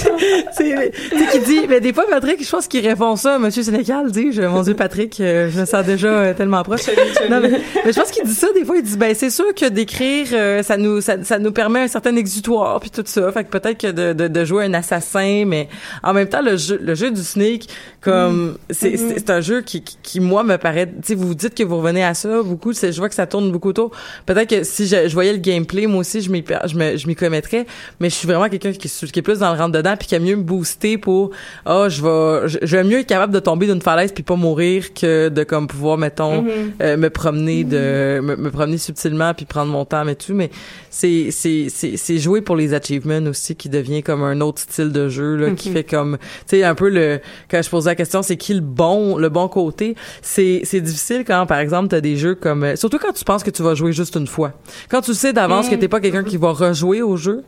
[0.53, 0.93] C'est,
[1.33, 4.63] qui dit, mais des fois, Patrick, je pense qu'il répond ça, Monsieur Sénécal, dis-je, mon
[4.63, 6.87] Dieu, Patrick, euh, je me sens déjà euh, tellement proche.
[7.31, 7.51] Non, mais,
[7.85, 10.27] mais je pense qu'il dit ça, des fois, il dit, ben, c'est sûr que d'écrire,
[10.33, 13.31] euh, ça nous, ça, ça nous permet un certain exutoire, puis tout ça.
[13.33, 15.69] Fait que peut-être que de, de, de jouer un assassin, mais
[16.03, 17.69] en même temps, le jeu, le jeu du sneak,
[18.01, 21.27] comme, c'est, c'est, c'est un jeu qui, qui, qui, moi, me paraît, tu sais, vous
[21.29, 23.71] vous dites que vous revenez à ça beaucoup, c'est, je vois que ça tourne beaucoup
[23.71, 23.91] autour.
[24.27, 27.15] Peut-être que si je, je voyais le gameplay, moi aussi, je m'y, je je m'y
[27.15, 27.67] commettrais,
[28.01, 30.23] mais je suis vraiment quelqu'un qui, qui est plus dans le rentre dedans, puis qui
[30.23, 31.31] aime mieux me booster pour,
[31.65, 34.95] ah, je vais, je, vais mieux être capable de tomber d'une falaise puis pas mourir
[34.95, 36.45] que de comme pouvoir, mettons,
[36.81, 40.51] euh, me promener de, me, me promener subtilement puis prendre mon temps et tout, mais
[40.91, 44.93] c'est, c'est, c'est, c'est jouer pour les achievements aussi qui devient comme un autre style
[44.93, 47.95] de jeu, là, qui fait comme, tu sais, un peu le, quand je posais la
[47.95, 52.01] question, c'est qui le bon, le bon côté, c'est, c'est difficile quand, par exemple, t'as
[52.01, 54.53] des jeux comme, euh, surtout quand tu penses que tu vas jouer juste une fois.
[54.89, 57.45] Quand tu sais d'avance que t'es pas quelqu'un qui va rejouer au jeu,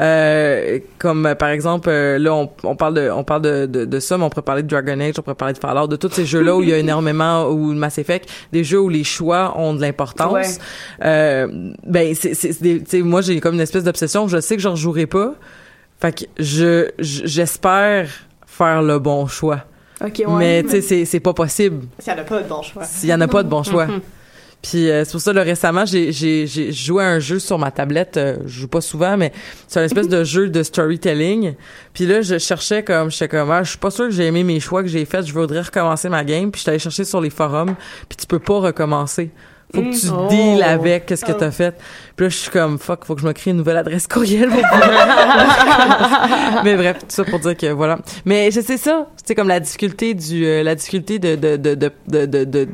[0.00, 4.00] euh, comme par exemple euh, là on, on parle de on parle de, de, de
[4.00, 6.10] ça mais on pourrait parler de Dragon Age on pourrait parler de Fallout de tous
[6.12, 9.02] ces jeux là où il y a énormément ou Mass Effect des jeux où les
[9.04, 10.44] choix ont de l'importance Ouais.
[11.04, 11.48] euh,
[11.84, 15.34] ben c'est moi j'ai comme une espèce d'obsession je sais que je rejouerai pas
[16.00, 18.08] fait que je je- j'espère
[18.46, 19.64] faire le bon choix
[20.00, 20.34] Ok, ouais.
[20.38, 22.84] mais tu sais c'est c'est pas possible S'il n'y en a pas de bon choix.
[22.84, 23.88] s'il y en a pas de bon choix.
[24.62, 27.58] Puis euh, c'est pour ça là récemment j'ai j'ai j'ai joué à un jeu sur
[27.58, 29.30] ma tablette, euh, je joue pas souvent mais
[29.68, 31.54] c'est un espèce de jeu de storytelling.
[31.94, 34.42] Puis là je cherchais comme j'étais comme ah, je suis pas sûr que j'ai aimé
[34.42, 37.04] mes choix que j'ai faits, je voudrais recommencer ma game puis je suis allée chercher
[37.04, 37.76] sur les forums
[38.08, 39.30] puis tu peux pas recommencer.
[39.74, 40.28] Faut que tu Oh.
[40.30, 41.74] deals avec qu'est-ce que t'as fait.
[42.16, 44.48] Puis là je suis comme fuck, faut que je me crée une nouvelle adresse courriel
[46.64, 47.98] Mais bref, tout ça pour dire que voilà.
[48.24, 51.74] Mais je sais ça, c'est comme la difficulté du euh, la difficulté de de de
[51.74, 52.68] de de de, de,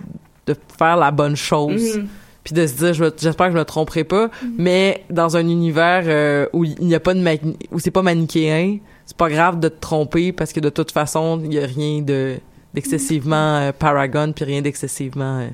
[0.47, 1.97] de faire la bonne chose.
[1.97, 2.09] Mhm.
[2.45, 4.29] Puis de se dire, j'espère que je me tromperai pas,
[4.59, 7.25] mais dans un univers euh, où il n'y a pas de
[7.71, 11.41] où c'est pas manichéen, c'est pas grave de te tromper parce que de toute façon,
[11.43, 12.37] il y a rien de
[12.75, 15.49] d'excessivement euh, paragon puis rien d'excessivement euh,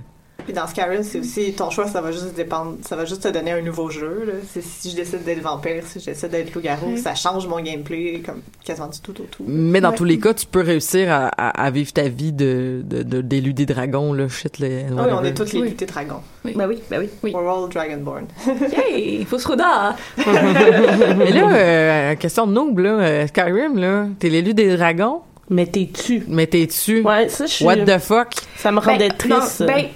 [0.44, 3.28] Puis dans Skyrim, c'est aussi ton choix, ça va juste dépendre, ça va juste te
[3.28, 4.24] donner un nouveau jeu.
[4.26, 4.32] Là.
[4.52, 8.22] C'est si je décide d'être vampire, si je décide d'être loup-garou, ça change mon gameplay
[8.24, 9.44] comme quasiment du tout au tout.
[9.46, 9.96] Mais dans Ouais.
[9.96, 13.20] tous les cas, tu peux réussir à, à, à vivre ta vie de, de, de-
[13.20, 16.20] d'élu des dragons, là, shit, les, Ah oui, on est toutes les lutés dragons.
[16.44, 17.32] Ben oui, ben oui.
[17.34, 18.26] We're all Dragonborn.
[18.90, 19.24] Yay!
[19.26, 19.96] Faut se rodar!
[20.16, 25.20] Mais là, euh, question de noob, là, euh, Skyrim, là, t'es l'élu des dragons?
[25.48, 26.22] Mais t'es-tu?
[26.28, 27.02] Mais t'es-tu?
[27.02, 28.28] Ouais, ça, je suis- What the fuck?
[28.56, 29.64] Ça me Ben, rendait non, triste.
[29.66, 29.86] ben,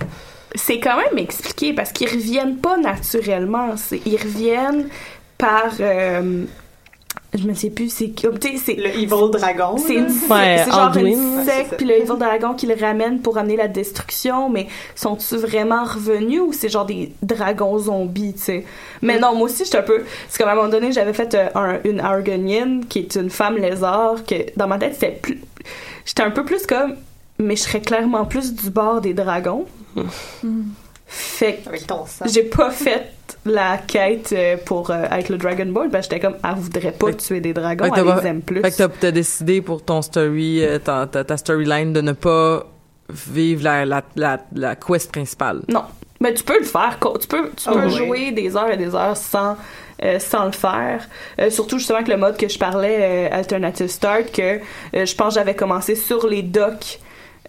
[0.54, 3.76] c'est quand même expliqué parce qu'ils reviennent pas naturellement.
[3.76, 4.88] C'est- Ils reviennent
[5.38, 5.72] par.
[5.80, 6.44] euh,
[7.36, 8.38] je me sais plus, c'est comme.
[8.38, 9.76] tu sais, c'est- Le Evil Dragon.
[9.76, 13.20] C'est une secte, Ouais, c'est genre une secte, puis le Evil Dragon qui le ramène
[13.20, 18.40] pour amener la destruction, mais sont-ils vraiment revenus ou c'est genre des dragons zombies, tu
[18.40, 18.64] sais?
[19.02, 20.04] Mais non, moi aussi, j'étais un peu...
[20.28, 23.30] C'est comme à un moment donné, j'avais fait euh, un- une Argonienne, qui est une
[23.30, 25.40] femme lézard, que dans ma tête, c'était plus...
[26.06, 26.94] J'étais un peu plus comme...
[27.40, 29.64] Mais je serais clairement plus du bord des dragons.
[31.06, 31.84] Fait que Avec
[32.32, 33.12] j'ai pas fait
[33.44, 37.12] la quête euh, pour euh, être le Dragonborn, parce que j'étais comme, elle voudrait pas
[37.12, 38.62] tuer des dragons, elle les aime plus.
[38.62, 42.66] Fait que t'as, décidé pour ton story, euh, ta, ta, ta storyline de ne pas
[43.10, 45.62] vivre la, la, la, la quest principale.
[45.68, 45.84] Non.
[46.20, 46.98] Mais tu peux le faire.
[47.20, 49.56] Tu peux, tu Ah peux jouer des heures et des heures sans,
[50.02, 51.06] euh, sans le faire.
[51.38, 55.14] Euh, surtout justement avec le mode que je parlais, euh, Alternative Start, que euh, je
[55.14, 56.98] pense que j'avais commencé sur les docks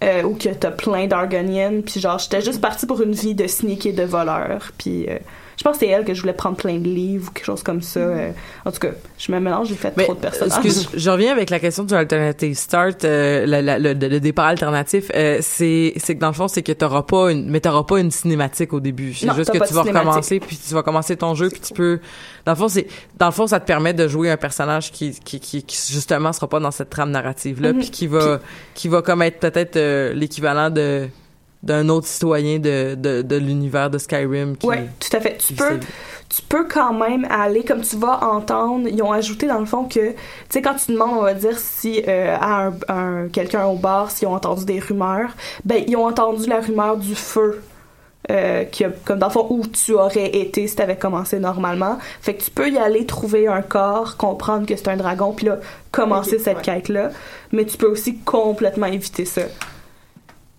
[0.04, 1.84] euh, où que t'as plein d'Argoniennes.
[1.84, 4.72] Puis genre, j'étais juste partie pour une vie de sneak et de voleur.
[4.78, 5.18] Puis euh,
[5.58, 7.64] je pense que c'est elle que je voulais prendre plein de livres ou quelque chose
[7.64, 8.00] comme ça.
[8.00, 8.32] euh.
[8.66, 10.58] en tout cas, je me mélange, j'ai fait Mais, trop de personnages.
[10.66, 14.46] Excuse, je reviens avec la question du alternative start, euh, la- la- le, le départ
[14.48, 15.12] alternatif.
[15.16, 18.00] euh, c'est, c'est que dans le fond, c'est que t'auras pas une, mais t'auras pas
[18.00, 19.14] une cinématique au début.
[19.14, 21.74] C'est Non, juste que tu vas recommencer, puis tu vas commencer ton jeu, puis tu
[21.74, 22.00] peux.
[22.46, 22.88] Dans le fond, c'est,
[23.18, 26.32] dans le fond, ça te permet de jouer un personnage qui, qui, qui, qui, justement
[26.34, 27.80] sera pas dans cette trame narrative là, Mhm.
[27.80, 28.40] puis qui va,
[28.74, 31.08] qui va comme être peut-être euh, l'équivalent de
[31.66, 34.56] d'un autre citoyen de, de, de l'univers de Skyrim.
[34.56, 35.38] Qui, Ouais, tout à fait.
[35.38, 35.80] Tu peux,
[36.30, 39.86] tu peux quand même aller, comme tu vas entendre, ils ont ajouté dans le fond
[39.86, 40.16] que, tu
[40.50, 44.12] sais, quand tu demandes, on va dire, si euh, à un, un- quelqu'un au bar,
[44.12, 45.30] s'ils ont entendu des rumeurs,
[45.66, 47.62] ben, ils ont entendu la rumeur du feu.
[48.32, 52.00] Euh, qui a- comme dans le fond où tu aurais été si t'avais commencé normalement
[52.22, 55.46] fait que tu peux y aller trouver un corps comprendre que c'est un dragon puis
[55.46, 55.60] là
[55.92, 56.64] commencer cette ouais.
[56.64, 57.12] quête là
[57.52, 59.44] mais tu peux aussi complètement éviter ça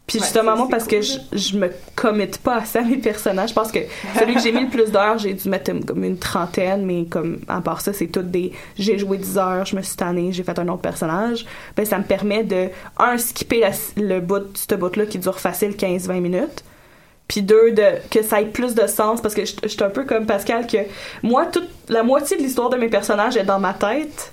[0.07, 3.49] puis Ouais, justement, moi, parce que je, je me commit pas assez à mes personnages.
[3.51, 3.81] Je pense que
[4.19, 7.07] celui que j'ai mis le plus d'heures, j'ai dû mettre une- comme une trentaine, mais
[7.07, 10.33] comme, à part ça, c'est tout des, j'ai joué 10 heures, je me suis tannée,
[10.33, 11.45] j'ai fait un autre personnage.
[11.77, 15.71] Ben, ça me permet de, un, skipper la- le bout, ce bout-là qui dure facile
[15.77, 16.63] 15-20 minutes.
[17.29, 19.91] Puis deux, de, que ça ait plus de sens, parce que je je suis un
[19.91, 20.79] peu comme Pascal, que
[21.25, 24.33] moi, toute, la moitié de l'histoire de mes personnages est dans ma tête.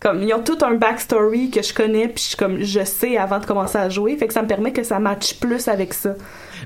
[0.00, 3.46] Comme, ils ont tout un backstory que je connais, puis comme, je sais avant de
[3.46, 4.16] commencer à jouer.
[4.16, 6.14] Fait que ça me permet que ça matche plus avec ça.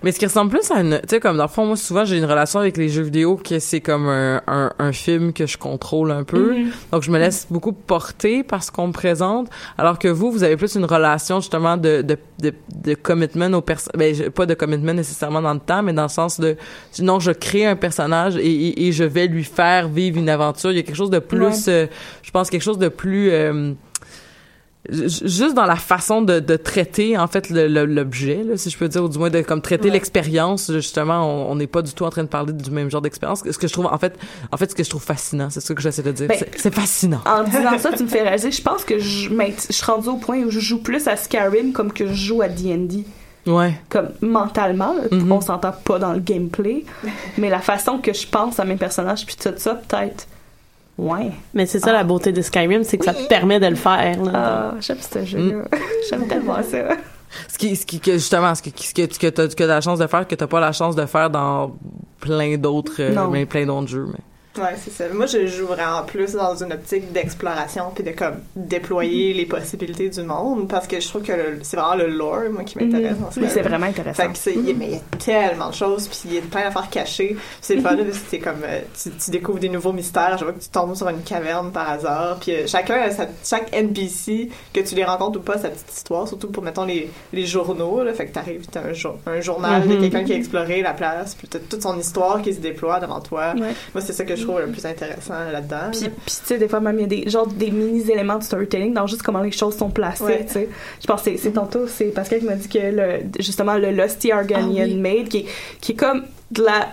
[0.02, 2.04] Mais ce qui ressemble plus à une, tu sais, comme dans le fond, moi souvent
[2.04, 5.46] j'ai une relation avec les jeux vidéo que c'est comme un, un, un film que
[5.46, 6.54] je contrôle un peu.
[6.58, 6.70] Mhm.
[6.92, 10.42] Donc je me laisse beaucoup porter par ce qu'on me présente, alors que vous, vous
[10.44, 12.52] avez plus une relation justement de de de,
[12.84, 16.08] de commitment au personnage, ben pas de commitment nécessairement dans le temps, mais dans le
[16.08, 16.56] sens de,
[17.00, 20.72] non, je crée un personnage et, et, et je vais lui faire vivre une aventure.
[20.72, 21.68] Il y a quelque chose de plus, Ouais.
[21.68, 21.86] euh,
[22.22, 23.72] je pense quelque chose de plus euh,
[24.90, 29.08] juste dans la façon de, de traiter en fait l'objet si je peux dire ou
[29.08, 29.92] du moins de comme traiter Ouais.
[29.92, 33.44] l'expérience justement on n'est pas du tout en train de parler du même genre d'expérience
[33.48, 34.18] ce que je trouve en fait
[34.50, 36.74] en fait ce que je trouve fascinant c'est ça que j'essaie de dire Ben, c'est
[36.74, 38.50] fascinant En disant ça, tu me fais réaliser.
[38.50, 41.72] Je pense que je, je suis rendue au point où je joue plus à Skyrim
[41.72, 43.04] comme que je joue à D&D.
[43.46, 45.30] ouais Comme mentalement, là, Mhm.
[45.30, 46.84] on s'entend pas dans le gameplay,
[47.38, 50.26] mais la façon que je pense à mes personnages puis tout ça, peut-être.
[50.98, 51.30] Ouais.
[51.54, 54.22] Mais c'est ça la beauté de Skyrim, c'est que ça te permet de le faire.
[54.22, 54.32] là.
[54.34, 55.64] Ah, j'aime ce jeu-là.
[56.10, 56.78] J'aime tellement ça.
[57.48, 59.80] ce qui ce qui que justement ce, qui, ce que que t'as que t'as la
[59.80, 61.74] chance de faire que t'as pas la chance de faire dans
[62.20, 64.18] plein d'autres euh, plein d'autres jeux mais
[64.58, 65.04] Ouais, c'est ça.
[65.12, 70.10] Moi, je joue vraiment plus dans une optique d'exploration puis de comme déployer les possibilités
[70.10, 71.32] du monde parce que je trouve que
[71.62, 73.16] c'est vraiment le lore, moi, qui m'intéresse.
[73.18, 73.26] Mhm.
[73.32, 74.22] ce Oui, c'est vraiment intéressant.
[74.24, 76.34] Fait que c'est, il y a- mais il y a tellement de choses, puis il
[76.34, 77.34] y a plein d'affaires cachées.
[77.62, 77.96] C'est le fun,
[78.28, 81.08] c'est comme, euh, tu, tu découvres des nouveaux mystères, je vois que tu tombes sur
[81.08, 85.42] une caverne par hasard, puis euh, chacun, sa- chaque NPC, que tu les rencontres ou
[85.42, 88.82] pas, sa petite histoire, surtout pour, mettons, les, les journaux, là, fait que t'arrives, t'as
[88.82, 91.98] un, jour- un journal de quelqu'un qui a exploré la place, puis t'as toute son
[91.98, 93.54] histoire qui se déploie devant toi.
[93.54, 93.72] Ouais.
[93.94, 95.90] Moi, c'est ça que je trouve le plus intéressant là-dedans.
[95.92, 98.44] Puis, puis, tu sais, des fois, même, il y a des, genre, des mini-éléments de
[98.44, 100.44] storytelling dans juste comment les choses sont placées, Ouais.
[100.46, 100.68] tu sais.
[101.00, 104.32] Je pense que c'est- tantôt, c'est Pascal qui m'a dit que, le, justement, le Lusty
[104.32, 104.94] Argonian Ah oui.
[104.96, 105.46] Maid, qui, est-
[105.80, 106.88] qui est comme de la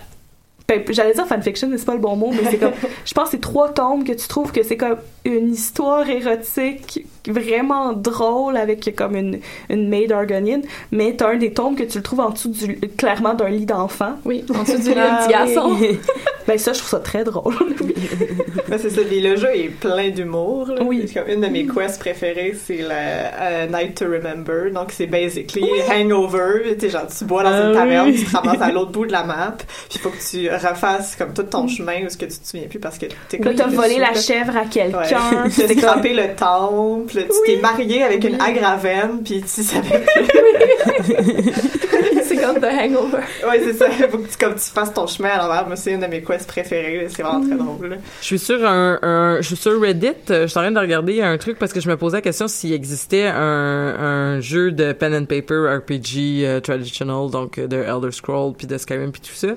[0.90, 2.72] j'allais dire fanfiction, mais c'est pas le bon mot, mais c'est comme,
[3.04, 7.04] je pense que c'est trois tomes que tu trouves que c'est comme une histoire érotique
[7.28, 11.98] vraiment drôle avec comme une, une maid argonienne, mais t'as un des tomes que tu
[11.98, 14.14] le trouves en dessous du, clairement d'un lit d'enfant.
[14.24, 15.76] Oui, en dessous du lit Ah, du garçon.
[16.46, 17.54] ben ça, je trouve ça très drôle.
[18.68, 20.70] Ben, c'est ça, le jeu est plein d'humour.
[20.82, 21.04] Oui.
[21.12, 22.94] Comme une de mes quests préférées, c'est la
[23.40, 24.70] euh, Night to Remember.
[24.72, 26.74] Donc, c'est basically Hangover.
[26.74, 28.16] Tu sais, genre, tu bois dans Ah une taverne, oui.
[28.16, 29.66] tu te ramasses à l'autre bout de la map, puis
[29.96, 32.66] il faut que tu refasses comme tout ton chemin ou ce que tu te souviens
[32.68, 33.54] plus parce que t'es comme.
[33.54, 34.52] t'as volé la chèvre.
[34.52, 34.98] chèvre à quelqu'un.
[34.98, 35.08] Ouais.
[35.56, 40.04] T'as comme- scrappé le temple, tu t'es marié avec une agravenne, puis tu savais
[42.24, 43.18] c'est comme The Hangover.
[43.48, 43.90] Ouais, c'est ça.
[43.90, 45.66] Faut que tu, comme tu fasses ton chemin à l'envers.
[45.66, 47.06] Moi, c'est une de mes quests préférées.
[47.10, 47.86] C'est vraiment très drôle.
[47.88, 47.96] là.
[48.20, 50.12] Je suis sur un, un- je suis sur Reddit.
[50.28, 52.48] Je suis en train de regarder un truc parce que je me posais la question
[52.48, 53.36] s'il existait un,
[54.36, 58.66] un jeu de pen and paper RPG euh, traditional, donc euh, de Elder Scrolls puis
[58.66, 59.48] de Skyrim puis tout ça.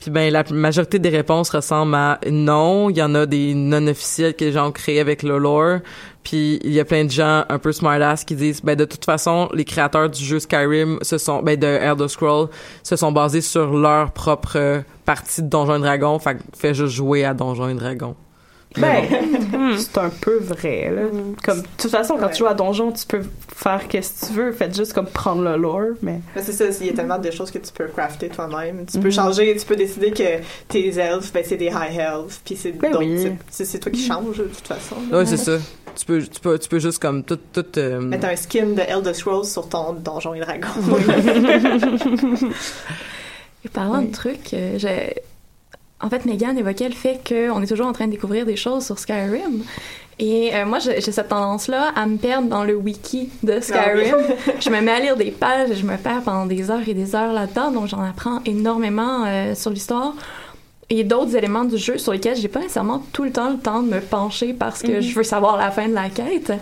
[0.00, 2.88] Puis ben la majorité des réponses ressemblent à non.
[2.88, 5.80] Il y en a des non officiels que les gens ont créés avec le lore.
[6.24, 9.04] Puis il y a plein de gens un peu smartass qui disent ben de toute
[9.04, 12.48] façon les créateurs du jeu Skyrim se sont ben de Elder Scrolls
[12.82, 16.18] se sont basés sur leur propre partie de Donjons et Dragons.
[16.18, 18.16] Fait fais juste jouer à Donjons et Dragons.
[18.78, 19.04] Ben,
[19.78, 21.02] c'est un peu vrai, là.
[21.44, 22.32] Comme, de toute façon, quand Ouais.
[22.32, 23.22] tu joues à Donjon, tu peux
[23.54, 24.52] faire qu'est-ce que tu veux.
[24.52, 26.20] Faites juste comme prendre le lore, mais...
[26.36, 28.86] Mais c'est ça, il y a tellement de choses que tu peux crafter toi-même.
[28.86, 32.54] Tu peux changer, tu peux décider que tes elfes, ben, c'est des high elves, puis
[32.56, 33.32] c'est Ben donc, oui.
[33.50, 34.96] c'est- toi qui changes de toute façon.
[35.12, 35.58] Ouais, c'est ça.
[35.96, 37.66] Tu peux, tu peux, tu peux juste comme tout, tout.
[37.76, 40.68] euh, Mettre un skin de Elder Scrolls sur ton donjon et dragon.
[43.64, 45.16] Et parlant de trucs, euh, j'ai...
[46.02, 48.84] En fait, Megan évoquait le fait qu'on est toujours en train de découvrir des choses
[48.86, 49.62] sur Skyrim.
[50.18, 54.16] Et euh, moi, j'ai cette tendance-là à me perdre dans le wiki de Skyrim.
[54.60, 56.94] je me mets à lire des pages et je me perds pendant des heures et
[56.94, 57.70] des heures là-dedans.
[57.70, 60.14] Donc, j'en apprends énormément euh, sur l'histoire.
[60.92, 63.80] Et d'autres éléments du jeu sur lesquels j'ai pas nécessairement tout le temps le temps
[63.80, 65.00] de me pencher parce que Mhm.
[65.00, 66.52] je veux savoir la fin de la quête.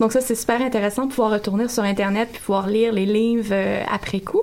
[0.00, 3.50] Donc ça, c'est super intéressant de pouvoir retourner sur Internet puis pouvoir lire les livres
[3.52, 4.42] euh, après coup.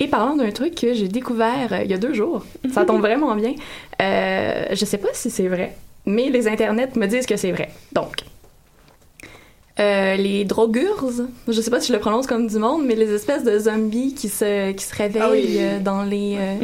[0.00, 3.00] Et parlant d'un truc que j'ai découvert euh, il y a deux jours, ça tombe
[3.00, 3.54] vraiment bien.
[4.00, 5.76] Euh, je sais pas si c'est vrai,
[6.06, 7.68] mais les internets me disent que c'est vrai.
[7.92, 8.24] Donc,
[9.78, 11.06] euh, les drogurs,
[11.48, 14.14] je sais pas si je le prononce comme du monde, mais les espèces de zombies
[14.14, 15.56] qui se, qui se réveillent Ah oui.
[15.58, 16.54] euh, dans, les, euh,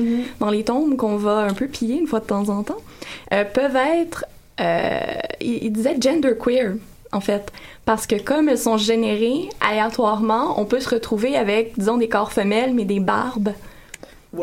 [0.40, 2.76] dans les tombes qu'on va un peu piller une fois de temps en temps,
[3.32, 4.24] euh, peuvent être,
[4.60, 4.98] euh,
[5.40, 6.74] il, disait genderqueer,
[7.16, 7.50] en fait.
[7.84, 12.32] Parce que comme elles sont générées aléatoirement, on peut se retrouver avec, disons, des corps
[12.32, 13.50] femelles, mais des barbes.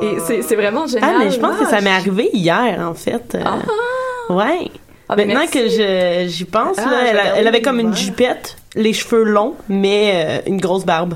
[0.02, 1.16] Et c'est c'est vraiment génial.
[1.16, 3.36] Ah, mais je pense que ça m'est arrivé hier, en fait.
[3.36, 4.34] Euh, Ah!
[4.34, 4.70] Ouais.
[5.10, 5.54] Ah, ben Maintenant merci.
[5.60, 10.12] que je- j'y pense, Ah, là, elle, avait comme une jupette, les cheveux longs, mais
[10.16, 11.14] euh, une grosse barbe.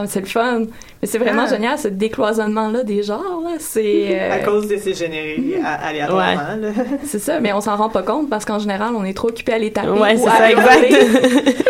[0.00, 0.60] Ah, c'est le fun.
[1.02, 1.50] Mais c'est vraiment Ah.
[1.50, 3.42] génial, ce décloisonnement-là des genres.
[3.58, 6.70] C'est euh, à cause de ces génériques aléatoirement.
[7.04, 9.54] c'est ça, mais on s'en rend pas compte parce qu'en général, on est trop occupé
[9.54, 9.88] à les taper.
[9.90, 11.64] Ouais, ou c'est à ça, exact.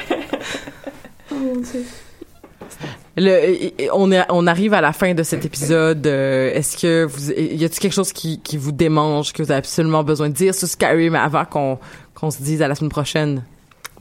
[1.30, 1.84] Oh, mon Dieu.
[3.16, 6.06] Le, on, est, on arrive à la fin de cet épisode.
[6.06, 9.58] euh, Est-ce que vous, y a-t-il quelque chose qui, qui vous démange, que vous avez
[9.58, 11.78] absolument besoin de dire sur Skyrim avant qu'on
[12.14, 13.42] qu'on se dise à la semaine prochaine?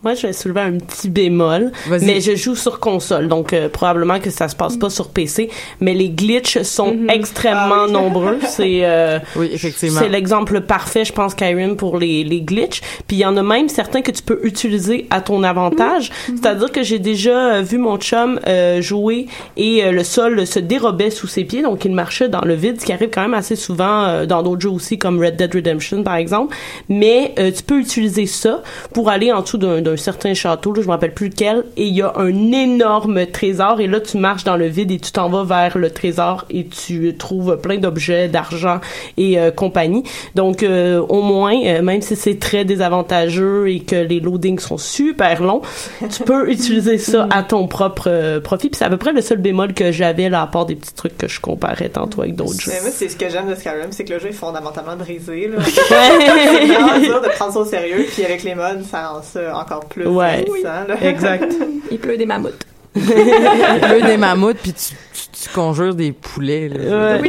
[0.03, 4.19] Moi, je vais soulever un petit bémol, mais je joue sur console, donc euh, probablement
[4.19, 5.49] que ça se passe pas sur PC,
[5.79, 7.09] mais les glitches sont Mhm.
[7.09, 7.91] extrêmement Ah oui.
[7.93, 8.37] nombreux.
[8.47, 9.99] C'est euh, Oui, effectivement.
[10.01, 12.81] c'est l'exemple parfait, je pense, Skyrim pour les, les glitches.
[13.07, 16.11] Puis il y en a même certains que tu peux utiliser à ton avantage.
[16.27, 19.27] C'est-à-dire que j'ai déjà euh, vu mon chum euh, jouer
[19.57, 22.79] et euh, le sol se dérobait sous ses pieds, donc il marchait dans le vide,
[22.81, 25.53] ce qui arrive quand même assez souvent euh, dans d'autres jeux aussi, comme Red Dead
[25.53, 26.55] Redemption par exemple.
[26.89, 28.61] Mais euh, tu peux utiliser ça
[28.93, 31.85] pour aller en dessous d'un d'un certain château, là, je me rappelle plus lequel, et
[31.85, 35.11] il y a un énorme trésor, et là tu marches dans le vide et tu
[35.11, 38.79] t'en vas vers le trésor et tu trouves plein d'objets, d'argent
[39.17, 40.03] et euh, compagnie.
[40.35, 44.77] Donc euh, au moins, euh, même si c'est très désavantageux et que les loadings sont
[44.77, 45.61] super longs,
[46.09, 48.69] tu peux utiliser ça à ton propre euh, profit.
[48.69, 50.93] Puis c'est à peu près le seul bémol que j'avais là, à part des petits
[50.93, 52.71] trucs que je comparais tantôt avec d'autres jeux.
[52.73, 55.47] Mais moi, c'est ce que j'aime de Skyrim, c'est que le jeu est fondamentalement brisé.
[55.47, 55.57] Là.
[55.57, 55.63] Ouais.
[55.69, 59.57] c'est vraiment dur de prendre ça au sérieux, puis avec les mods, ça rend ça
[59.57, 60.45] encore Ouais.
[60.63, 60.85] là.
[61.01, 61.53] Exact.
[61.91, 62.65] Il pleut des mammouths.
[62.95, 66.69] Il a des mammouths, puis tu, tu, tu conjures des poulets.
[66.69, 67.17] Là.
[67.17, 67.21] Ouais.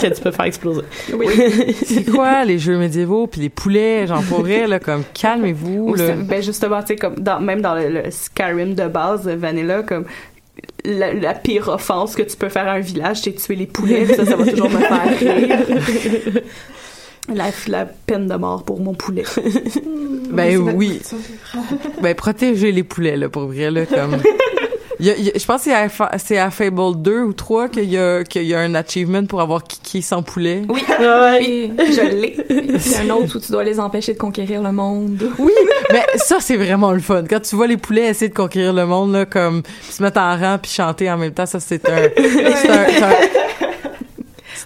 [0.00, 0.82] que tu peux faire exploser.
[1.14, 1.26] Oui.
[1.84, 5.94] C'est quoi les jeux médiévaux, puis les poulets, genre pour vrai, là, comme calmez-vous.
[5.94, 6.12] Là.
[6.16, 10.04] ben justement, tu sais, comme dans, même dans le, le Skyrim de base, Vanilla, comme
[10.84, 14.06] la, la pire offense que tu peux faire à un village, c'est tuer les poulets.
[14.06, 15.58] ça, ça va toujours me faire rire.
[17.34, 19.24] La, la peine de mort pour mon poulet.
[20.32, 21.00] Ben oui.
[22.02, 24.16] Ben protéger les poulets, là, pour vrai, là, comme...
[25.00, 25.70] Il y a- il y a- je pense que
[26.18, 29.24] c'est à, à Fable 2 ou 3 qu'il y a, qu'il y a un achievement
[29.24, 30.62] pour avoir kické sans poulet.
[30.68, 31.38] Oui, Ouais.
[31.40, 32.36] oui, je l'ai.
[32.50, 35.30] Il y a un autre où tu dois les empêcher de conquérir le monde.
[35.38, 35.52] Oui,
[35.90, 37.24] mais ça, c'est vraiment le fun.
[37.28, 40.20] Quand tu vois les poulets essayer de conquérir le monde, là, comme, puis se mettre
[40.20, 42.02] en rang puis chanter en même temps, ça, c'est un,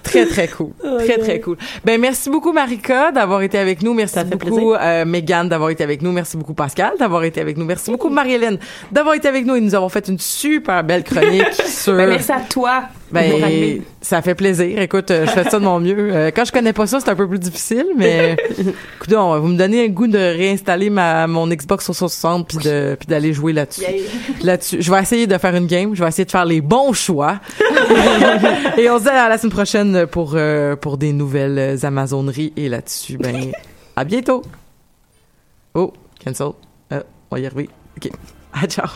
[0.05, 0.71] très, très cool.
[1.05, 1.57] Très, très cool.
[1.85, 3.95] Ben, merci beaucoup, Marika, d'avoir été avec nous.
[3.95, 6.13] Merci beaucoup, euh, Mégane, d'avoir été avec nous.
[6.13, 7.65] Merci beaucoup, Pascal, d'avoir été avec nous.
[7.65, 8.59] Merci beaucoup, Marie-Hélène,
[8.93, 9.57] d'avoir été avec nous.
[9.57, 11.97] Et nous avons fait une super belle chronique sur...
[11.97, 12.85] Ben, merci à toi.
[13.11, 14.81] Ben, ça fait plaisir.
[14.81, 16.11] Écoute, euh, je fais ça de mon mieux.
[16.13, 19.57] Euh, quand je connais pas ça, c'est un peu plus difficile, mais écoute, vous me
[19.57, 23.85] donnez un goût de réinstaller ma mon Xbox 360 puis de puis d'aller jouer là-dessus.
[24.43, 25.95] Là-dessus, je vais essayer de faire une game.
[25.95, 27.41] Je vais essayer de faire les bons choix.
[28.79, 32.69] et on se dit à la semaine prochaine pour euh, pour des nouvelles Amazoneries et
[32.69, 33.53] là-dessus, ben
[33.97, 34.43] à bientôt.
[35.75, 35.93] Oh,
[36.25, 36.53] cancel.
[36.93, 37.69] Euh, on va y arriver.
[37.97, 38.11] Ok.
[38.53, 38.89] Ah, ciao.